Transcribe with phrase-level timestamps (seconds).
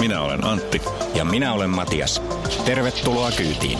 [0.00, 0.82] Minä olen Antti.
[1.14, 2.22] Ja minä olen Matias.
[2.64, 3.78] Tervetuloa kyytiin.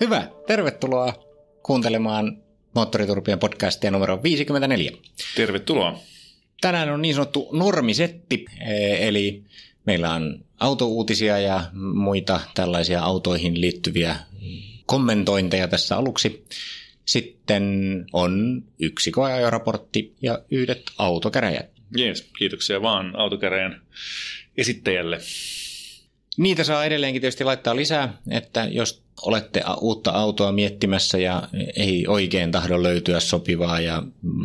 [0.00, 0.28] Hyvä.
[0.46, 1.12] Tervetuloa
[1.62, 2.38] kuuntelemaan
[2.74, 4.92] Moottoriturpien podcastia numero 54.
[5.36, 5.98] Tervetuloa.
[6.60, 9.44] Tänään on niin sanottu normisetti, e, eli
[9.86, 11.60] meillä on autouutisia ja
[11.94, 14.16] muita tällaisia autoihin liittyviä
[14.86, 16.44] kommentointeja tässä aluksi.
[17.04, 17.64] Sitten
[18.12, 21.70] on yksi koeajoraportti ja yhdet autokäräjät.
[21.96, 23.82] Jees, kiitoksia vaan autokäräjän
[24.56, 25.20] esittäjälle.
[26.36, 32.52] Niitä saa edelleenkin tietysti laittaa lisää, että jos olette uutta autoa miettimässä ja ei oikein
[32.52, 34.02] tahdo löytyä sopivaa ja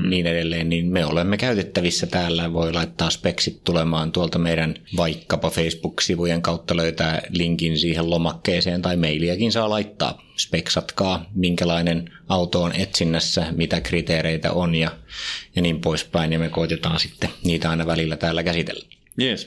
[0.09, 2.53] niin edelleen, niin me olemme käytettävissä täällä.
[2.53, 9.51] Voi laittaa speksit tulemaan tuolta meidän vaikkapa Facebook-sivujen kautta löytää linkin siihen lomakkeeseen tai mailiakin
[9.51, 10.21] saa laittaa.
[10.37, 14.91] Speksatkaa, minkälainen auto on etsinnässä, mitä kriteereitä on ja,
[15.55, 16.33] ja niin poispäin.
[16.33, 18.85] Ja me koitetaan sitten niitä aina välillä täällä käsitellä.
[19.21, 19.45] Yes.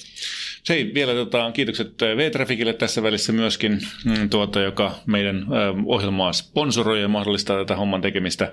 [0.63, 6.33] Se vielä tota, kiitokset äh, V-Trafikille tässä välissä myöskin, mm, tuota, joka meidän äh, ohjelmaa
[6.33, 8.51] sponsoroi ja mahdollistaa tätä homman tekemistä.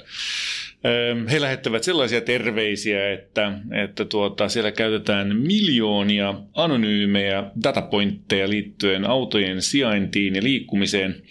[1.31, 3.51] He lähettävät sellaisia terveisiä, että,
[3.83, 11.21] että tuota, siellä käytetään miljoonia anonyymejä datapointteja liittyen autojen sijaintiin ja liikkumiseen.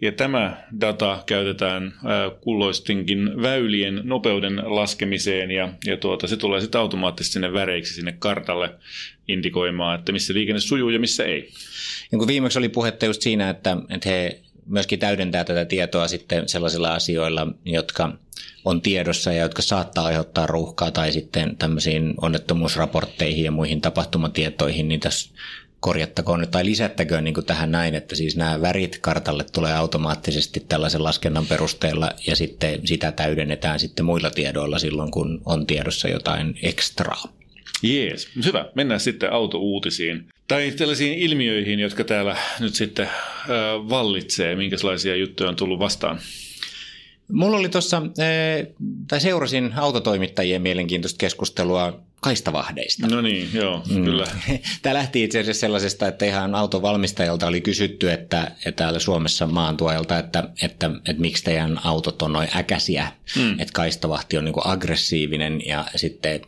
[0.00, 1.94] Ja tämä data käytetään
[2.40, 8.70] kulloistinkin väylien nopeuden laskemiseen ja, ja tuota, se tulee sitten automaattisesti sinne väreiksi sinne kartalle
[9.28, 11.48] indikoimaan, että missä liikenne sujuu ja missä ei.
[12.12, 16.48] Ja kun viimeksi oli puhetta just siinä, että, että he myöskin täydentää tätä tietoa sitten
[16.48, 18.12] sellaisilla asioilla, jotka
[18.64, 25.00] on tiedossa ja jotka saattaa aiheuttaa ruuhkaa tai sitten tämmöisiin onnettomuusraportteihin ja muihin tapahtumatietoihin, niin
[25.00, 25.30] tässä
[25.80, 31.46] korjattakoon tai lisättäköön niin tähän näin, että siis nämä värit kartalle tulee automaattisesti tällaisen laskennan
[31.46, 37.32] perusteella ja sitten sitä täydennetään sitten muilla tiedoilla silloin, kun on tiedossa jotain ekstraa.
[37.82, 38.64] Jees, hyvä.
[38.74, 40.24] Mennään sitten autouutisiin.
[40.48, 43.10] Tai tällaisiin ilmiöihin, jotka täällä nyt sitten äh,
[43.88, 44.56] vallitsee.
[44.56, 46.18] Minkälaisia juttuja on tullut vastaan?
[47.32, 48.02] Mulla oli tuossa,
[49.08, 53.06] tai seurasin autotoimittajien mielenkiintoista keskustelua kaistavahdeista.
[53.06, 54.04] No niin, joo, mm.
[54.04, 54.26] kyllä.
[54.82, 60.18] Tämä lähti itse asiassa sellaisesta, että ihan autovalmistajilta oli kysytty, että, että täällä Suomessa maantuojalta,
[60.18, 63.52] että, että, että miksi teidän autot on noin äkäisiä, mm.
[63.52, 66.40] että kaistavahti on niin aggressiivinen ja sitten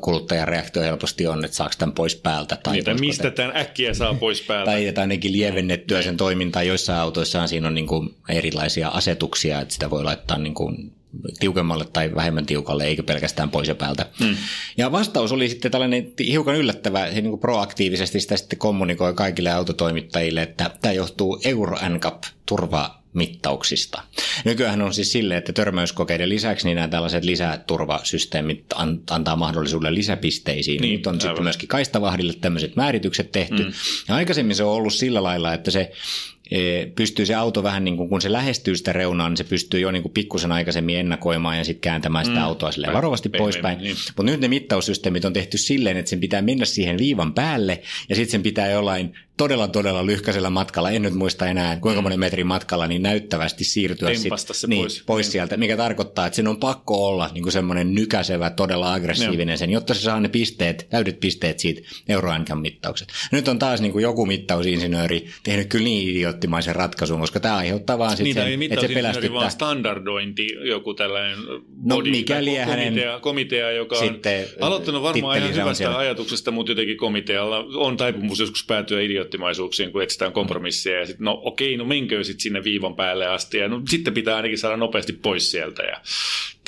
[0.00, 2.56] kuluttajan reaktio helposti on, että saako tämän pois päältä.
[2.62, 4.70] Tai niin, mistä tämän äkkiä saa pois päältä.
[4.70, 6.62] tai että ainakin lievennettyä sen toimintaa.
[6.62, 10.97] Joissain autoissaan siinä on niin kuin erilaisia asetuksia, että sitä voi laittaa niin kuin
[11.40, 14.06] tiukemmalle tai vähemmän tiukalle, eikä pelkästään pois ja päältä.
[14.24, 14.36] Hmm.
[14.76, 19.50] Ja vastaus oli sitten tällainen hiukan yllättävä, se niin kuin proaktiivisesti sitä sitten kommunikoi kaikille
[19.50, 24.02] autotoimittajille, että tämä johtuu Euro NCAP turva mittauksista.
[24.44, 28.64] Nykyään on siis silleen, että törmäyskokeiden lisäksi niin nämä tällaiset lisäturvasysteemit
[29.10, 30.80] antaa mahdollisuuden lisäpisteisiin.
[30.80, 31.20] Niin, Nyt on aivan.
[31.20, 33.64] sitten myöskin kaistavahdille tämmöiset määritykset tehty.
[33.64, 33.72] Mm.
[34.08, 35.92] Ja aikaisemmin se on ollut sillä lailla, että se
[36.94, 39.90] pystyy se auto vähän niin kuin, kun se lähestyy sitä reunaa, niin se pystyy jo
[39.90, 43.78] niin kuin pikkusen aikaisemmin ennakoimaan ja sitten kääntämään sitä mm, autoa silleen varovasti poispäin.
[43.78, 43.96] Niin.
[44.16, 48.16] Mutta nyt ne mittaussysteemit on tehty silleen, että sen pitää mennä siihen viivan päälle ja
[48.16, 52.46] sitten sen pitää jollain todella todella lyhkäisellä matkalla, en nyt muista enää kuinka monen metrin
[52.46, 55.02] matkalla, niin näyttävästi siirtyä sit, se niin, pois.
[55.06, 55.32] pois niin.
[55.32, 59.70] sieltä, mikä tarkoittaa, että sen on pakko olla niin kuin semmoinen nykäsevä, todella aggressiivinen sen,
[59.70, 63.08] jotta se saa ne pisteet, täydet pisteet siitä euroänkän mittaukset.
[63.32, 67.98] Nyt on taas niin kuin joku mittausinsinööri tehnyt kyllä niin idioottimaisen ratkaisun, koska tämä aiheuttaa
[67.98, 69.32] vaan sitten niin, sen, että se pelästyttää.
[69.32, 71.38] vaan standardointi, joku tällainen
[71.84, 74.20] no, body, mikäli komitea, hänen komitea, joka on
[74.60, 80.02] aloittanut varmaan ihan hyvästä ajatuksesta, mutta jotenkin komitealla on taipumus joskus päätyä idiot ammattimaisuuksiin, kun
[80.02, 83.82] etsitään kompromisseja ja sitten no okei, no menkö sitten sinne viivan päälle asti ja no,
[83.88, 86.00] sitten pitää ainakin saada nopeasti pois sieltä ja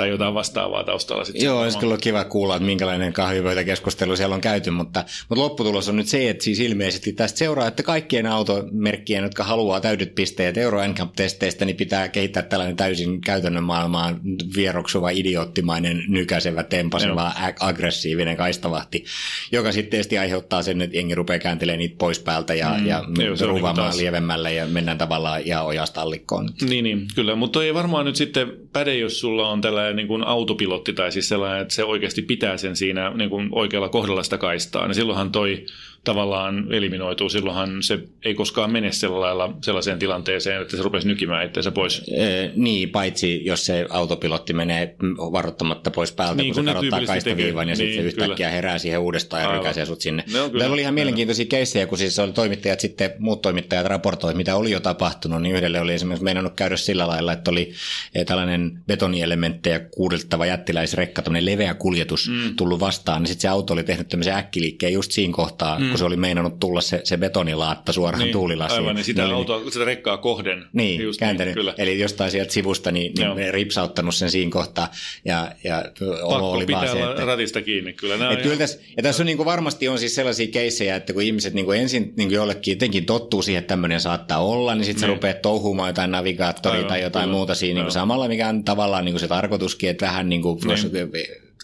[0.00, 1.24] tai jotain vastaavaa taustalla.
[1.24, 5.88] Sitten Joo, olisi kyllä kiva kuulla, että minkälainen kahvipöytäkeskustelu siellä on käyty, mutta, mutta lopputulos
[5.88, 10.58] on nyt se, että siis ilmeisesti tästä seuraa, että kaikkien automerkkien, jotka haluaa täydet pisteet
[10.58, 14.20] Euro NCAP-testeistä, niin pitää kehittää tällainen täysin käytännön maailmaan
[14.56, 17.52] vieroksuva, idioottimainen, nykäisevä, tempaseva, Joo.
[17.60, 19.04] aggressiivinen kaistavahti,
[19.52, 22.86] joka sitten tietysti aiheuttaa sen, että jengi rupeaa kääntelemään niitä pois päältä ja, mm.
[22.86, 26.50] ja Joo, ruuvaamaan niin lievemmälle ja mennään tavallaan ja ojasta allikkoon.
[26.68, 29.60] Niin, niin, kyllä, mutta ei varmaan nyt sitten päde, jos sulla on
[29.90, 33.48] tällainen niin kuin autopilotti tai siis sellainen, että se oikeasti pitää sen siinä niin kuin
[33.52, 35.66] oikealla kohdalla sitä kaistaa, niin silloinhan toi
[36.04, 37.28] tavallaan eliminoituu.
[37.28, 42.02] Silloinhan se ei koskaan mene lailla sellaiseen tilanteeseen, että se rupesi nykimään itseensä pois.
[42.16, 47.06] Ee, niin, paitsi jos se autopilotti menee varoittamatta pois päältä, niin, kun, kun se kadottaa
[47.06, 48.50] kaistaviivan ja niin, sitten se yhtäkkiä kyllä.
[48.50, 50.24] herää siihen uudestaan ja rykäisee sut sinne.
[50.58, 54.70] Täällä oli ihan mielenkiintoisia keissejä, kun siis oli toimittajat sitten, muut toimittajat raportoivat, mitä oli
[54.70, 57.72] jo tapahtunut, niin yhdelle oli esimerkiksi meinannut käydä sillä lailla, että oli
[58.14, 62.56] eh, tällainen betonielementtejä kuudeltava jättiläisrekka, tämmöinen leveä kuljetus mm.
[62.56, 65.89] tullut vastaan, niin sitten se auto oli tehnyt tämmöisen äkkiliikkeen just siinä kohtaa, mm.
[65.90, 68.80] Kun se oli meinannut tulla se, se betonilaatta suoraan niin, tuulilasiin.
[68.80, 70.64] Aivan, niin sitä, autoa, sitä rekkaa kohden.
[70.72, 71.54] Niin, just kääntänyt.
[71.54, 71.74] Niin, kyllä.
[71.78, 74.88] Eli jostain sieltä sivusta niin, niin ripsauttanut sen siinä kohtaa.
[75.24, 75.84] Ja, ja
[76.28, 78.16] Pakko oli pitää vaan se, että, ratista kiinni kyllä.
[78.16, 81.12] Nämä et kyllä tässä, ja tässä on niin kuin varmasti on siis sellaisia keissejä, että
[81.12, 84.74] kun ihmiset niin kuin ensin niin kuin jollekin jotenkin tottuu siihen, että tämmöinen saattaa olla,
[84.74, 85.16] niin sitten se niin.
[85.16, 87.36] rupeaa touhumaan jotain navigaattoria Aivan, tai jotain kyllä.
[87.36, 90.42] muuta siinä niin kuin samalla, mikä on tavallaan niin kuin se tarkoituskin, että vähän niin
[90.42, 90.70] kuin, niin.
[90.70, 90.86] jos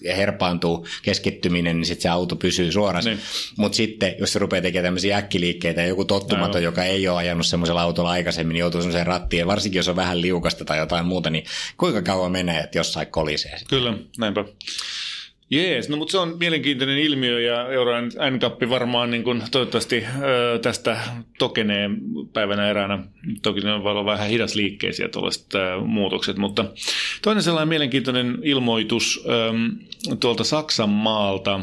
[0.05, 3.11] herpaantuu keskittyminen, niin sitten se auto pysyy suorassa.
[3.11, 3.21] Niin.
[3.57, 6.63] Mutta sitten, jos se rupeaa tekemään tämmöisiä äkkiliikkeitä ja joku tottumaton, Aivan.
[6.63, 10.21] joka ei ole ajanut semmoisella autolla aikaisemmin, niin joutuu semmoiseen rattiin, varsinkin jos on vähän
[10.21, 11.45] liukasta tai jotain muuta, niin
[11.77, 13.59] kuinka kauan menee, että jossain kolisee?
[13.69, 14.45] Kyllä, näinpä.
[15.51, 20.59] Jees, no mutta se on mielenkiintoinen ilmiö ja Euro n varmaan niin kuin, toivottavasti ö,
[20.59, 21.01] tästä
[21.39, 21.91] tokenee
[22.33, 22.99] päivänä eräänä.
[23.43, 26.65] Toki ne voi olla vähän hidasliikkeisiä tuollaiset ö, muutokset, mutta
[27.23, 29.53] toinen sellainen mielenkiintoinen ilmoitus ö,
[30.21, 31.61] tuolta Saksan maalta.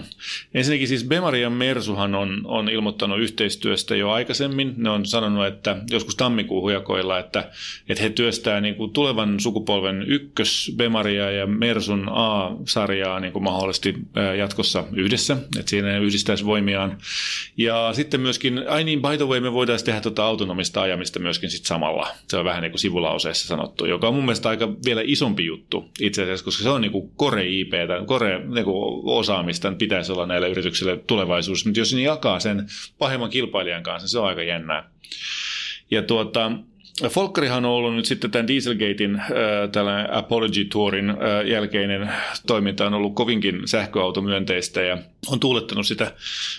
[0.54, 4.74] Ensinnäkin siis Bemari ja Mersuhan on, on ilmoittanut yhteistyöstä jo aikaisemmin.
[4.78, 7.52] Ne on sanonut, että joskus tammikuun hujakoilla, että,
[7.90, 13.94] että he työstää niin kuin tulevan sukupolven ykkös Bemaria ja Mersun A-sarjaa niin kuin mahdollisesti
[14.38, 16.98] jatkossa yhdessä, että siinä ne yhdistäisi voimiaan.
[17.58, 21.50] Ja sitten myöskin, ai niin, by the way, me voidaan tehdä tuota autonomista ajamista myöskin
[21.50, 22.08] sit samalla.
[22.28, 25.90] Se on vähän niin kuin sivulauseessa sanottu, joka on mun mielestä aika vielä isompi juttu
[26.00, 27.74] itse asiassa, koska se on niin kuin core IP,
[28.06, 33.30] core niin kuin osaamista pitäisi olla näillä yrityksillä tulevaisuudessa, mutta jos ne jakaa sen pahemman
[33.30, 34.90] kilpailijan kanssa, se on aika jännää.
[35.92, 36.52] Ja tuota,
[37.10, 39.30] Folkkarihan on ollut nyt sitten tämän Dieselgatein äh,
[39.72, 42.10] tällainen Apology Tourin äh, jälkeinen
[42.48, 44.98] toiminta on ollut kovinkin sähköautomyönteistä ja
[45.28, 46.14] on tuulettanut sitä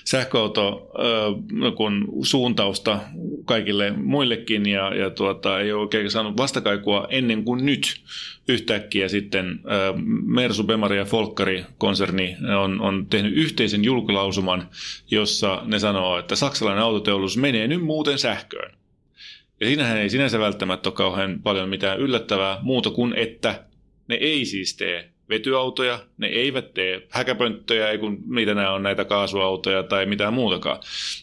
[0.05, 3.01] sähköauto äh, kun suuntausta
[3.45, 8.01] kaikille muillekin ja, ja tuota, ei ole oikein saanut vastakaikua ennen kuin nyt
[8.49, 9.61] yhtäkkiä sitten
[10.27, 14.69] Mersu, Bemari ja Folkkari konserni on, on tehnyt yhteisen julkilausuman,
[15.11, 18.84] jossa ne sanoo, että saksalainen autoteollisuus menee nyt muuten sähköön.
[19.61, 23.65] Ja siinähän ei sinänsä välttämättä ole kauhean paljon mitään yllättävää muuta kuin, että
[24.09, 29.05] ne ei siis tee vetyautoja, ne eivät tee häkäpönttöjä, ei kun mitä nämä on näitä
[29.05, 30.79] kaasuautoja tai mitään muutakaan.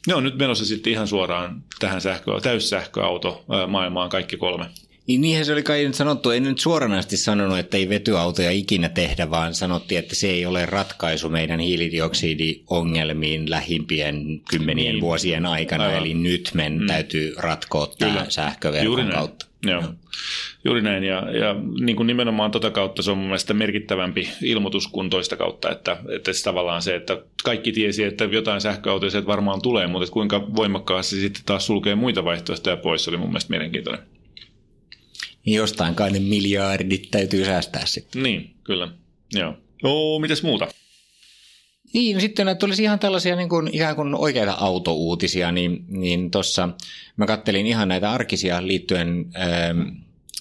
[0.07, 4.65] Ne on nyt menossa sitten ihan suoraan tähän sähkö, täyssähköauto maailmaan kaikki kolme.
[5.11, 8.89] Niin niinhän se oli kai nyt sanottu, ei nyt suoranaisesti sanonut, että ei vetyautoja ikinä
[8.89, 15.01] tehdä, vaan sanottiin, että se ei ole ratkaisu meidän hiilidioksidiongelmiin lähimpien kymmenien niin.
[15.01, 15.99] vuosien aikana, Aivan.
[15.99, 16.87] eli nyt meidän mm.
[16.87, 19.45] täytyy ratkoa tämä sähköverkon kautta.
[19.65, 19.83] Joo.
[20.65, 24.87] Juuri näin, ja, ja niin kuin nimenomaan tota kautta se on mun mielestä merkittävämpi ilmoitus
[24.87, 29.61] kuin toista kautta, että, että se tavallaan se, että kaikki tiesi, että jotain sähköautoja varmaan
[29.61, 34.03] tulee, mutta kuinka voimakkaasti se sitten taas sulkee muita vaihtoehtoja pois, oli mun mielestä mielenkiintoinen
[35.45, 38.23] niin jostain kai ne miljardit täytyy säästää sitten.
[38.23, 38.91] Niin, kyllä.
[39.33, 39.57] Joo.
[39.83, 40.67] No, mitäs muuta?
[41.93, 46.31] Niin, no sitten näitä tulisi ihan tällaisia niin kuin, ikään kuin oikeita autouutisia, niin, niin
[46.31, 46.69] tuossa
[47.17, 49.81] mä kattelin ihan näitä arkisia liittyen, ähm,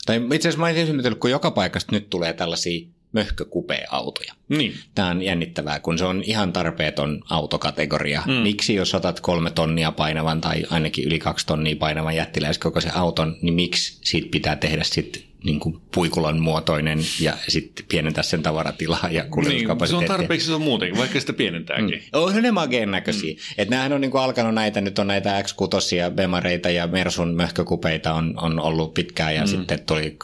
[0.07, 4.35] tai itse asiassa mä olin kun joka paikasta nyt tulee tällaisia möhkökupeautoja.
[4.49, 4.75] Niin.
[4.95, 8.23] Tämä on jännittävää, kun se on ihan tarpeeton autokategoria.
[8.27, 8.33] Mm.
[8.33, 13.55] Miksi jos otat kolme tonnia painavan tai ainakin yli kaksi tonnia painavan jättiläiskokoisen auton, niin
[13.55, 19.25] miksi siitä pitää tehdä sitten niin kuin puikulan muotoinen ja sitten pienentää sen tavaratilaa ja
[19.25, 19.99] kuljetuskapasiteettia.
[19.99, 21.99] Niin, se on tarpeeksi se on muutenkin, vaikka sitä pienentääkin.
[21.99, 22.21] Mm.
[22.21, 23.33] On ne mageen näköisiä.
[23.33, 23.39] Mm.
[23.59, 28.15] Että näähän on niin kuin alkanut näitä, nyt on näitä X6 Bemareita ja Mersun möhkökupeita
[28.15, 29.49] on, on ollut pitkään ja mm.
[29.49, 30.17] sitten tuli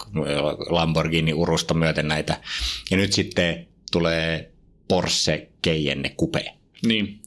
[0.69, 2.41] Lamborghini urusta myöten näitä.
[2.91, 4.51] Ja nyt sitten tulee
[4.89, 6.55] Porsche Cayenne Coupe.
[6.87, 7.21] Niin.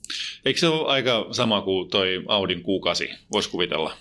[0.46, 3.94] Eikö se ole aika sama kuin toi Audin Q8, voisi kuvitella?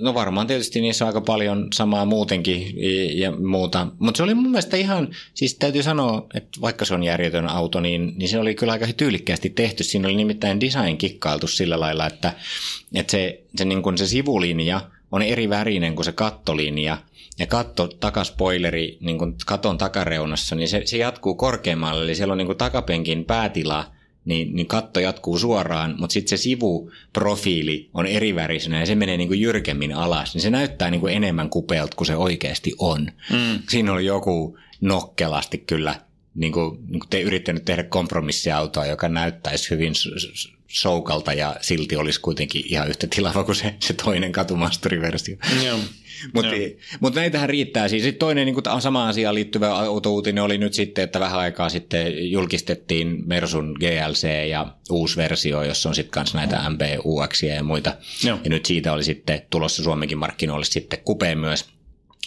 [0.00, 2.74] No varmaan tietysti niissä on aika paljon samaa muutenkin
[3.18, 3.86] ja muuta.
[3.98, 7.80] Mutta se oli mun mielestä ihan, siis täytyy sanoa, että vaikka se on järjetön auto,
[7.80, 9.84] niin, niin se oli kyllä aika tyylikkäästi tehty.
[9.84, 12.32] Siinä oli nimittäin design kikkailtu sillä lailla, että,
[12.94, 14.80] että se, se, niin kuin se sivulinja
[15.12, 16.98] on eri värinen kuin se kattolinja.
[17.38, 22.04] Ja katto, takaspoileri niin kuin katon takareunassa, niin se, se jatkuu korkeammalle.
[22.04, 23.93] Eli siellä on niin takapenkin päätila
[24.24, 29.28] niin, niin katto jatkuu suoraan, mutta sitten se sivuprofiili on erivärisenä ja se menee niin
[29.28, 33.12] kuin jyrkemmin alas, niin se näyttää niin kuin enemmän kupeelta kuin se oikeasti on.
[33.30, 33.62] Mm.
[33.68, 36.00] Siinä oli joku nokkelasti kyllä
[36.34, 39.92] niin kuin, niin kuin te yrittänyt tehdä kompromissiautoa, joka näyttäisi hyvin
[40.68, 45.36] Soukalta ja silti olisi kuitenkin ihan yhtä tilava kuin se, se toinen katumasturiversio.
[45.64, 45.78] Joo.
[46.34, 46.50] Mutta
[47.00, 47.88] mut näitähän riittää.
[47.88, 52.30] Siis sit toinen niin sama asiaan liittyvä autouutinen oli nyt sitten, että vähän aikaa sitten
[52.30, 57.96] julkistettiin Mersun GLC ja uusi versio, jossa on sitten kanssa näitä MBUX ja muita.
[58.24, 58.38] Joo.
[58.44, 61.64] Ja nyt siitä oli sitten tulossa Suomenkin markkinoille sitten kupeen myös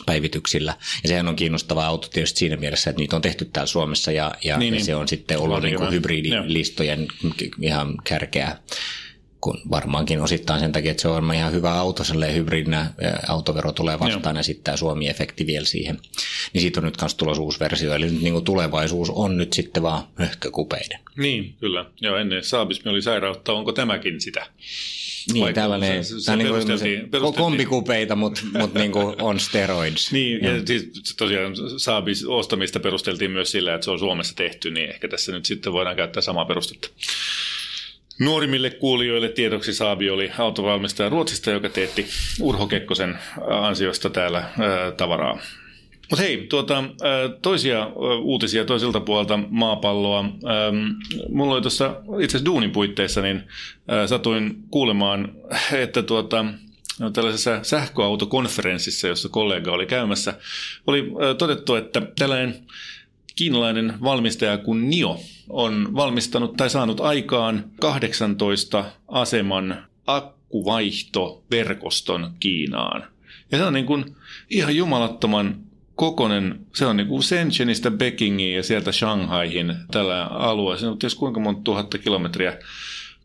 [0.06, 0.74] päivityksillä.
[1.04, 4.36] Ja sehän on kiinnostava auto tietysti siinä mielessä, että niitä on tehty täällä Suomessa ja,
[4.44, 4.86] ja, Niin, ja niin.
[4.86, 7.08] se on sitten ollut niin hybridilistojen
[7.62, 8.58] ihan kärkeä
[9.48, 12.94] kun varmaankin osittain sen takia, että se on ihan hyvä auto, sellainen hybridinä
[13.28, 16.00] autovero tulee vastaan ja sitten tämä Suomi-efekti vielä siihen.
[16.54, 19.54] Niin siitä on nyt kanssa tulossa uusi versio, eli nyt niin kuin tulevaisuus on nyt
[19.54, 21.00] sitten vaan möhkökupeiden.
[21.18, 21.86] Niin, kyllä.
[22.02, 23.54] Joo, ennen saabismi oli sairautta.
[23.54, 24.46] Onko tämäkin sitä?
[25.34, 27.44] Niin, Vaikka tällainen, se- se niin perusteltiin- perusteltiin.
[27.44, 30.12] kombikupeita, mutta mut niin kuin on steroids.
[30.18, 34.90] Niin, ja siis tosiaan Saabis ostamista perusteltiin myös sillä, että se on Suomessa tehty, niin
[34.90, 36.90] ehkä tässä nyt sitten voidaan käyttää samaa perustetta.
[38.20, 42.06] Nuorimmille kuulijoille tiedoksi Saabi oli autovalmistaja Ruotsista, joka teetti
[42.42, 43.20] Urho Kekkosen
[43.50, 45.40] ansiosta täällä ää, tavaraa.
[46.10, 47.88] Mutta hei, tuota, ää, toisia
[48.22, 50.20] uutisia toiselta puolelta maapalloa.
[50.20, 50.88] Ähm,
[51.30, 53.44] Mulla oli tuossa itse asiassa duunin puitteissa, niin
[54.06, 55.32] satuin kuulemaan,
[55.74, 56.46] että tuota,
[57.00, 60.34] no, tällaisessa sähköautokonferenssissa, jossa kollega oli käymässä,
[60.88, 62.56] oli todettu, että tällainen
[63.38, 73.04] kiinalainen valmistaja kuin NIO on valmistanut tai saanut aikaan 18 aseman akkuvaihtoverkoston Kiinaan.
[73.52, 74.16] Ja se on niin kuin
[74.50, 75.56] ihan jumalattoman
[75.96, 80.80] kokonen, se on niin kuin Shenzhenistä Pekingiin ja sieltä Shanghaihin tällä alueella.
[80.80, 82.58] Se on ties kuinka monta tuhatta kilometriä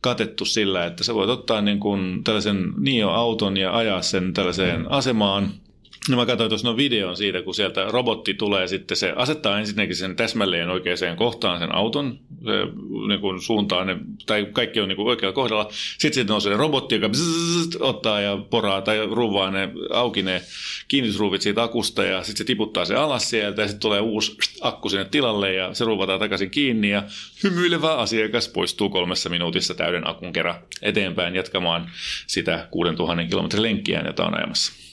[0.00, 5.50] katettu sillä, että sä voit ottaa niin kuin tällaisen NIO-auton ja ajaa sen tällaiseen asemaan.
[6.08, 9.96] No mä katsoin tuossa no videon siitä, kun sieltä robotti tulee sitten, se asettaa ensinnäkin
[9.96, 12.52] sen täsmälleen oikeaan kohtaan sen auton, se
[13.08, 15.68] niin kuin suuntaan, ne, tai kaikki on niin kuin oikealla kohdalla.
[15.72, 20.42] Sitten sitten on se robotti, joka bzzzt, ottaa ja poraa tai ruvaa ne auki ne
[20.88, 24.88] kiinnitysruuvit siitä akusta ja sitten se tiputtaa se alas sieltä ja sitten tulee uusi akku
[24.88, 27.02] sinne tilalle ja se ruuvataan takaisin kiinni ja
[27.42, 31.90] hymyilevä asiakas poistuu kolmessa minuutissa täyden akun kerran eteenpäin jatkamaan
[32.26, 34.91] sitä 6000 kilometrin lenkkiä, jota on ajamassa.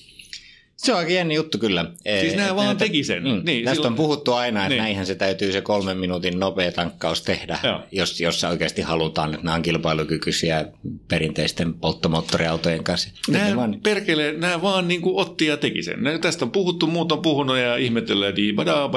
[0.80, 1.86] Se on aika jännä juttu kyllä.
[2.22, 3.24] Siis nämä vaan näitä- teki sen.
[3.24, 4.82] Mm, Niin, tästä silloin- on puhuttu aina, että Niin.
[4.82, 7.80] näinhän se täytyy se kolmen minuutin nopea tankkaus tehdä, Joo.
[7.92, 10.66] jos, jos oikeasti halutaan, että nämä on kilpailukykyisiä
[11.08, 13.10] perinteisten polttomoottoriautojen kanssa.
[13.30, 16.04] Nämä vaan- perkele, nämä vaan niin kuin otti ja teki sen.
[16.04, 18.42] Ne, tästä on puhuttu, muut on puhunut ja ihmetellyt, että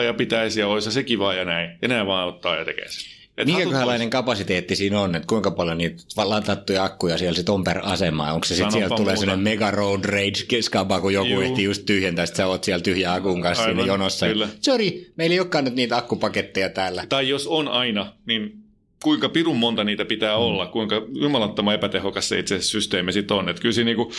[0.05, 1.71] ja pitäisi ja olisi se kiva ja näin.
[1.83, 3.22] Ja nämä vaan ottaa ja tekee sen.
[3.45, 8.33] Minkäköhänlainen kapasiteetti siinä on, että kuinka paljon niitä latattuja akkuja siellä sitten on per asema?
[8.33, 11.41] Onko se sitten sieltä tulee sellainen mega road rage skaba, kun joku Juu.
[11.41, 14.27] ehti just tyhjentää, sitten sä oot siellä tyhjä akun kanssa Aivan, siinä jonossa.
[14.27, 14.49] kyllä.
[14.61, 17.07] Sori, meillä ei olekaan nyt niitä akkupaketteja täällä.
[17.09, 18.53] Tai jos on aina, niin
[19.03, 20.43] kuinka pirun monta niitä pitää Mm.
[20.43, 23.49] olla, kuinka jumalattoman epätehokas se itse systeemi sitten on.
[23.49, 24.12] Että kyllä siinä niinku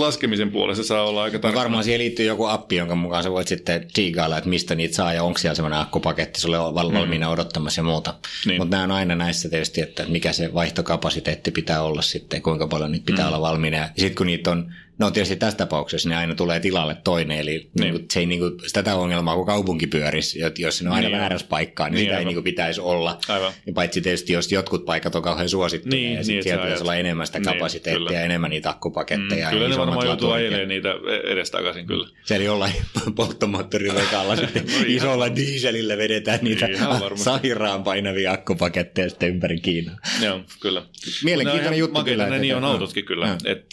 [0.00, 1.60] laskemisen puolessa saa olla aika No tarkka.
[1.60, 5.12] varmaan siihen liittyy joku appi, jonka mukaan sä voit sitten tsiigailla, että mistä niitä saa
[5.12, 8.14] ja onko siellä semmoinen akkupaketti sulle val- valmiina odottamassa ja muuta.
[8.46, 8.60] Niin.
[8.60, 12.92] Mutta nämä on aina näissä tietysti, että mikä se vaihtokapasiteetti pitää olla sitten, kuinka paljon
[12.92, 13.76] niitä pitää olla valmiina.
[13.76, 17.70] Ja sitten kun niitä on, no tietysti tässä tapauksessa ne aina tulee tilalle toinen, eli
[17.80, 17.94] niin.
[17.94, 21.18] Niin se ei niin kuin, tätä ongelmaa kuin kaupunki pyörisi, jos ne on aina Niin,
[21.18, 22.26] väärässä paikkaa, niin, Niin, sitä ei aivan.
[22.26, 23.18] niin kuin pitäisi olla.
[23.28, 23.52] Aivan.
[23.66, 26.82] Ja paitsi tietysti, jos jotkut paikat on kauhean suosittuja Niin, ja niin, sitten siellä pitäisi
[26.82, 28.12] olla enemmän sitä Niin, kapasiteettia kyllä.
[28.12, 29.46] ja enemmän niitä akkupaketteja.
[29.46, 30.88] Mm, kyllä ne varmaan joutuu ajelemaan niitä
[31.24, 32.08] edestakaisin kyllä.
[32.24, 32.72] siellä jollain
[33.16, 36.68] polttomoottorivekalla sitten No ihan isolla dieselillä vedetään niitä
[37.14, 39.96] sairaan painavia akkupaketteja sitten ympäri Kiinaa.
[40.22, 40.82] Joo, kyllä.
[41.24, 42.72] Mielenkiintoinen Mut juttu makeita kyllä, Ne Nion joo.
[42.72, 43.26] autotkin kyllä.
[43.26, 43.36] Joo.
[43.44, 43.66] Et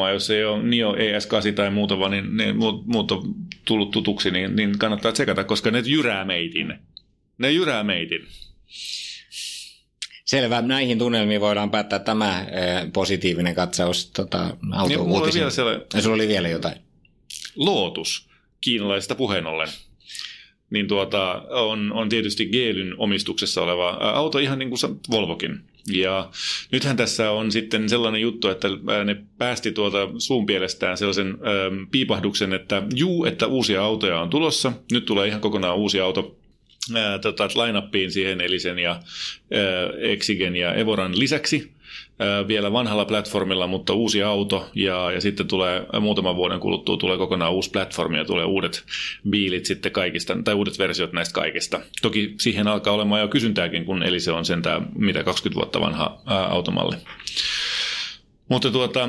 [0.00, 3.90] tsekkaamaan, jos ei ole Nio ES8 tai muuta, vaan niin ne muut, muut on tullut
[3.90, 6.74] tutuksi, niin, niin kannattaa tsekata, koska ne jyrää meitin.
[7.38, 8.26] Ne jyrää meitin.
[10.24, 10.62] Selvä.
[10.62, 15.40] Näihin tunnelmiin voidaan päättää tämä eh, positiivinen katsaus tota, Niin, autouutisiin.
[15.40, 16.76] vielä siellä Ja sulla oli vielä jotain.
[17.56, 18.28] Lotus
[18.60, 19.68] kiinalaisesta puheen ollen.
[20.70, 24.78] Niin tuota, on, on tietysti Geelyn omistuksessa oleva auto, ihan niin kuin
[25.10, 25.69] Volvokin.
[25.92, 26.30] Ja
[26.72, 31.86] nythän tässä on sitten sellainen juttu, että ä, ne päästi tuota suun pielestään sellaisen äm,
[31.90, 34.72] piipahduksen, että juu, että uusia autoja on tulossa.
[34.92, 36.38] Nyt tulee ihan kokonaan uusi auto
[36.94, 39.00] ää, tota, line-upiin siihen Elisen ja ää,
[39.98, 41.72] Exigen ja Evoran lisäksi
[42.48, 47.52] vielä vanhalla platformilla, mutta uusi auto ja, ja sitten tulee muutaman vuoden kuluttua tulee kokonaan
[47.52, 48.84] uusi platformi ja tulee uudet
[49.30, 51.80] biilit sitten kaikista, tai uudet versiot näistä kaikista.
[52.02, 56.46] Toki siihen alkaa olemaan jo kysyntääkin, kun Elise on sentään mitä 20 vuotta vanha ää,
[56.46, 56.96] automalli.
[58.50, 59.08] Mutta tuota,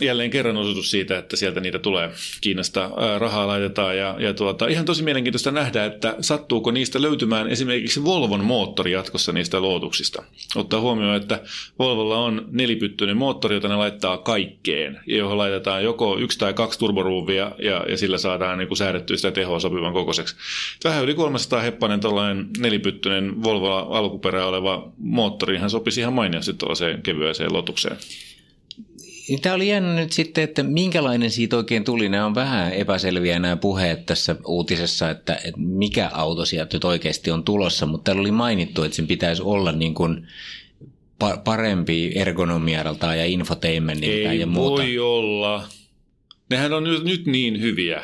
[0.00, 3.96] jälleen kerran osoitus siitä, että sieltä niitä tulee Kiinasta rahaa laitetaan.
[3.96, 9.32] Ja, ja tuota, ihan tosi mielenkiintoista nähdä, että sattuuko niistä löytymään esimerkiksi Volvon moottori jatkossa
[9.32, 10.22] niistä luotuksista.
[10.56, 11.40] Ottaa huomioon, että
[11.78, 17.52] Volvolla on nelipyttyinen moottori, jota ne laittaa kaikkeen, johon laitetaan joko yksi tai kaksi turboruuvia
[17.58, 20.36] ja, ja sillä saadaan niin säädettyä sitä tehoa sopivan kokoiseksi.
[20.84, 27.02] Vähän yli 300 heppanen tällainen nelipyttyinen Volvolla alkuperä oleva moottori, hän sopisi ihan mainiosti tuollaiseen
[27.02, 27.96] kevyeseen lotukseen.
[29.42, 32.08] Tämä oli jännä nyt sitten, että minkälainen siitä oikein tuli.
[32.08, 37.30] Nämä on vähän epäselviä nämä puheet tässä uutisessa, että, että mikä auto sieltä nyt oikeasti
[37.30, 40.26] on tulossa, mutta täällä oli mainittu, että sen pitäisi olla niin kuin
[41.44, 44.82] parempi ergonomialta ja infotainmentilta ja muuta.
[44.82, 45.68] Ei voi olla.
[46.50, 48.02] Nehän on nyt, nyt niin hyviä.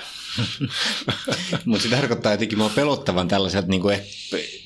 [1.64, 3.98] Mutta se tarkoittaa jotenkin mua pelottavan tällaiselta niin kuin,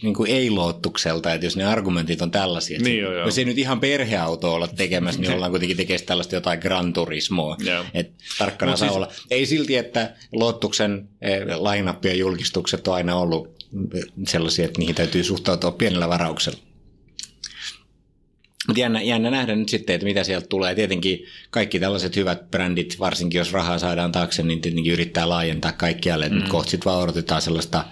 [0.02, 2.76] niin kuin ei-loottukselta, että jos ne argumentit on tällaisia.
[2.76, 3.24] Että niin joo, joo.
[3.24, 7.56] Jos ei nyt ihan perheauto olla tekemässä, niin ollaan kuitenkin tekemässä tällaista jotain Gran Turismoa.
[7.94, 8.96] Et tarkkana saa siis...
[8.96, 9.08] olla.
[9.30, 13.62] Ei silti, että Loottuksen eh, lainappien julkistukset on aina ollut
[14.26, 16.58] sellaisia, että niihin täytyy suhtautua pienellä varauksella.
[18.66, 20.74] Mutta jännä, jännä nähdä nyt sitten, että mitä sieltä tulee.
[20.74, 26.28] Tietenkin kaikki tällaiset hyvät brändit, varsinkin jos rahaa saadaan taakse, niin tietenkin yrittää laajentaa kaikkialle.
[26.28, 26.34] Mm.
[26.34, 27.84] Nyt kohta sitten vaan odotetaan sellaista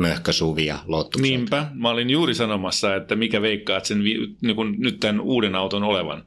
[0.00, 1.36] möhkösuvia lottukselta.
[1.36, 1.66] Niinpä.
[1.74, 4.04] Mä olin juuri sanomassa, että mikä veikkaat sen
[4.40, 6.24] niin kun nyt tämän uuden auton olevan.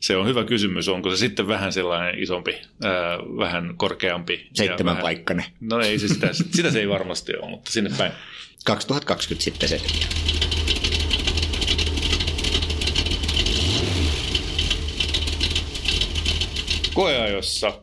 [0.00, 0.88] Se on hyvä kysymys.
[0.88, 4.48] Onko se sitten vähän sellainen isompi, ää, vähän korkeampi?
[4.54, 5.44] Seitsemän paikkainen.
[5.60, 8.12] No ei, se sitä, sitä se ei varmasti ole, mutta sinne päin.
[8.64, 9.80] 2020 sitten se.
[17.00, 17.82] Koeajossa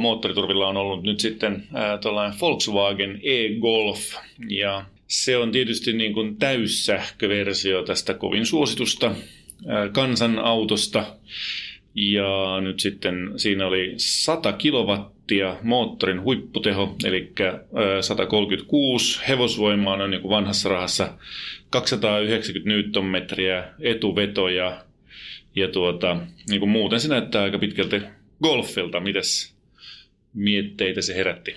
[0.00, 1.66] moottoriturvilla on ollut nyt sitten
[2.02, 4.00] tuollainen Volkswagen e-Golf
[4.48, 9.14] ja se on tietysti niin kuin täyssähköversio tästä kovin suositusta
[9.92, 11.04] kansan autosta.
[11.94, 17.32] Ja nyt sitten siinä oli 100 kilowattia moottorin huipputeho, eli
[18.00, 21.12] 136 hevosvoimaa on niin kuin vanhassa rahassa,
[21.70, 24.84] 290 newtonmetriä etuvetoja
[25.56, 26.16] ja tuota,
[26.48, 28.00] niin kuin muuten se näyttää aika pitkälti
[28.42, 29.00] golfilta.
[29.00, 29.54] Mitäs
[30.34, 31.54] mietteitä se herätti?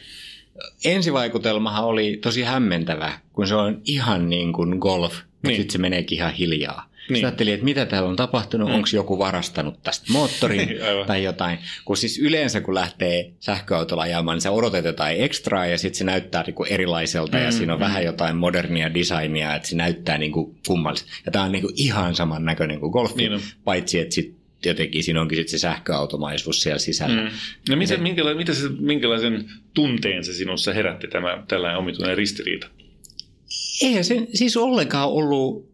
[0.86, 5.56] Ensivaikutelmahan oli tosi hämmentävä, kun se on ihan niin kuin golf, niin.
[5.56, 6.94] sitten se meneekin ihan hiljaa.
[7.10, 7.16] Niin.
[7.16, 8.76] Sitten ajattelin, että mitä täällä on tapahtunut, mm.
[8.76, 10.70] onko joku varastanut tästä moottorin
[11.08, 11.60] tai jotain.
[11.86, 16.04] Kun siis yleensä kun lähtee sähköautolla ajamaan, niin sä odotat jotain ekstraa ja sitten se
[16.04, 17.84] näyttää niinku erilaiselta mm, ja siinä on mm.
[17.84, 21.14] vähän jotain modernia designia, että se näyttää niinku kummalliselta.
[21.26, 25.22] Ja tämä on niinku ihan saman näköinen kuin golfi, niin paitsi että sitten jotenkin siinä
[25.22, 27.22] onkin sitten se sähköautomaisuus siellä sisällä.
[27.22, 27.30] Mm.
[27.70, 32.68] No mitä, se, minkäla, mitä se, minkälaisen tunteen se sinussa herätti tämä tällainen omituinen ristiriita?
[33.82, 35.74] Eihän se siis ollenkaan ollut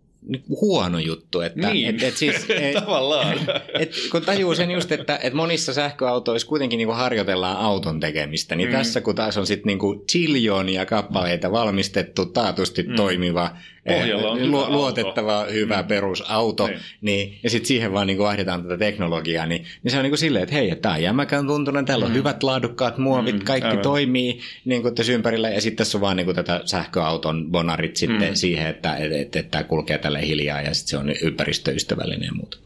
[0.49, 1.41] huono juttu.
[1.41, 3.38] Että, niin, et, et siis, et, tavallaan.
[3.80, 8.69] Et, kun tajuu sen just, että et monissa sähköautoissa kuitenkin niinku harjoitellaan auton tekemistä, niin
[8.69, 8.75] mm.
[8.75, 12.95] tässä kun taas on sitten niinku chiljoonia kappaleita valmistettu, taatusti mm.
[12.95, 13.58] toimiva
[13.93, 15.52] Pohjalla on lu- luotettava, auto.
[15.52, 15.88] hyvä mm.
[15.88, 16.80] perusauto, niin.
[17.02, 20.17] Niin, ja sitten siihen vaan niin vaihdetaan tätä teknologiaa, niin, niin se on niin kuin
[20.19, 22.15] silleen, että hei, tämä on jämäkän tuntunen, täällä on mm.
[22.15, 23.45] hyvät laadukkaat muovit, mm.
[23.45, 23.84] kaikki Aivan.
[23.84, 27.95] toimii niin kuin tässä ympärillä, ja sitten tässä on vaan niin kuin tätä sähköauton bonarit
[27.95, 28.36] sitten mm.
[28.36, 32.34] siihen, että, että, että, että tämä kulkee tälle hiljaa, ja sitten se on ympäristöystävällinen ja
[32.34, 32.58] muuta.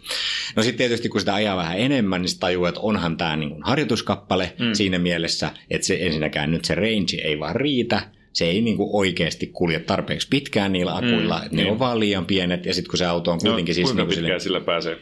[0.56, 3.64] No sitten tietysti, kun sitä ajaa vähän enemmän, niin tajuu, että onhan tämä niin kuin
[3.64, 4.74] harjoituskappale mm.
[4.74, 8.02] siinä mielessä, että se ensinnäkään nyt se range ei vaan riitä,
[8.34, 11.66] se ei niin kuin oikeasti kulje tarpeeksi pitkään niillä akuilla, mm, että niin.
[11.66, 13.74] ne on vaan liian pienet, ja sitten kun se auto on kuitenkin...
[13.74, 14.40] No, siis kuinka niin pitkään sille...
[14.40, 14.98] sillä pääsee?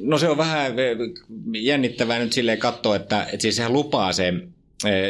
[0.00, 0.72] No se on vähän
[1.52, 4.34] jännittävää nyt silleen katsoa, että, että siis sehän lupaa se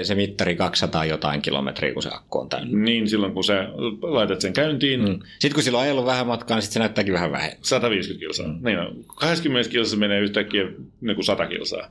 [0.02, 2.78] se mittari 200 jotain kilometriä, kun se akku on täynnä.
[2.84, 3.68] Niin, silloin kun sä
[4.02, 5.00] laitat sen käyntiin.
[5.00, 5.18] Mm.
[5.38, 7.58] Sitten kun sillä on ajellut vähän matkaa, niin sit se näyttääkin vähän vähemmän.
[7.62, 8.48] 150 kilsaa.
[8.48, 8.58] Mm.
[8.64, 9.04] Niin on.
[9.16, 10.62] 20 kilsassa menee yhtäkkiä
[11.00, 11.90] niin kuin 100 kilsaa.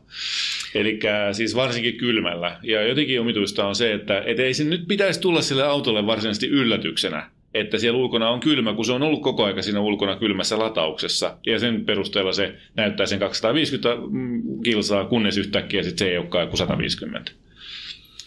[0.76, 1.00] Eli
[1.32, 2.58] siis varsinkin kylmällä.
[2.64, 6.48] Ja jotenkin omituista on se, että et ei se nyt pitäisi tulla sille autolle varsinaisesti
[6.48, 10.60] yllätyksenä, että siellä ulkona on kylmä, kun se on ollut koko aika siinä ulkona kylmässä
[10.60, 11.38] latauksessa.
[11.46, 13.90] Ja sen perusteella se näyttää sen 250
[14.64, 17.32] kilsaa, kunnes yhtäkkiä sit se ei olekaan kuin 150.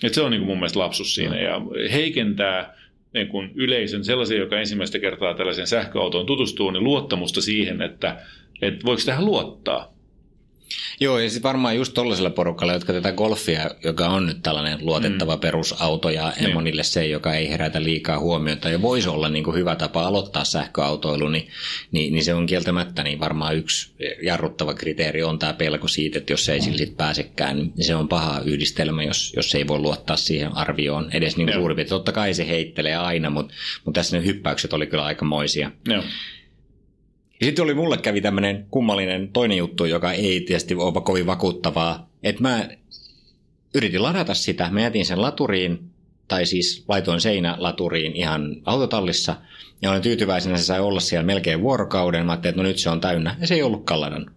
[0.05, 1.61] Et se on niin kuin mun mielestä lapsus siinä ja
[1.93, 2.75] heikentää
[3.15, 8.17] niin kuin yleisön, sellaisen, joka ensimmäistä kertaa tällaisen sähköautoon tutustuu, niin luottamusta siihen, että,
[8.63, 9.94] että voiko tähän luottaa.
[11.01, 15.37] Joo, ja sitten varmaan just tollaisella porukalla, jotka tätä golfia, joka on nyt tällainen luotettava
[15.37, 15.41] mm.
[15.41, 16.55] perusauto ja niin.
[16.55, 20.45] monille se, joka ei herätä liikaa huomiota ja voisi olla niin kuin hyvä tapa aloittaa
[20.45, 21.49] sähköautoilu, niin,
[21.93, 26.33] niin, niin se on kieltämättä niin varmaan yksi jarruttava kriteeri on tämä pelko siitä, että
[26.33, 30.17] jos ei sillä sit pääsekään, niin se on paha yhdistelmä, jos, jos ei voi luottaa
[30.17, 34.73] siihen arvioon edes niin suurin Totta kai se heittelee aina, mutta, mutta tässä ne hyppäykset
[34.73, 35.71] oli kyllä aikamoisia.
[35.89, 36.03] Joo.
[37.43, 42.11] Sitten oli mulle kävi tämmöinen kummallinen toinen juttu, joka ei tietysti ole kovin vakuuttavaa.
[42.23, 42.69] Että mä
[43.75, 45.91] yritin ladata sitä, mä jätin sen laturiin,
[46.29, 49.37] tai siis laitoin seinälaturiin ihan autotallissa,
[49.83, 52.27] ja olen tyytyväisenä, se sai olla siellä melkein vuorokauden.
[52.27, 54.31] Mä ajattelin, että no nyt se on täynnä, ja se ei ollutkaan ladannut.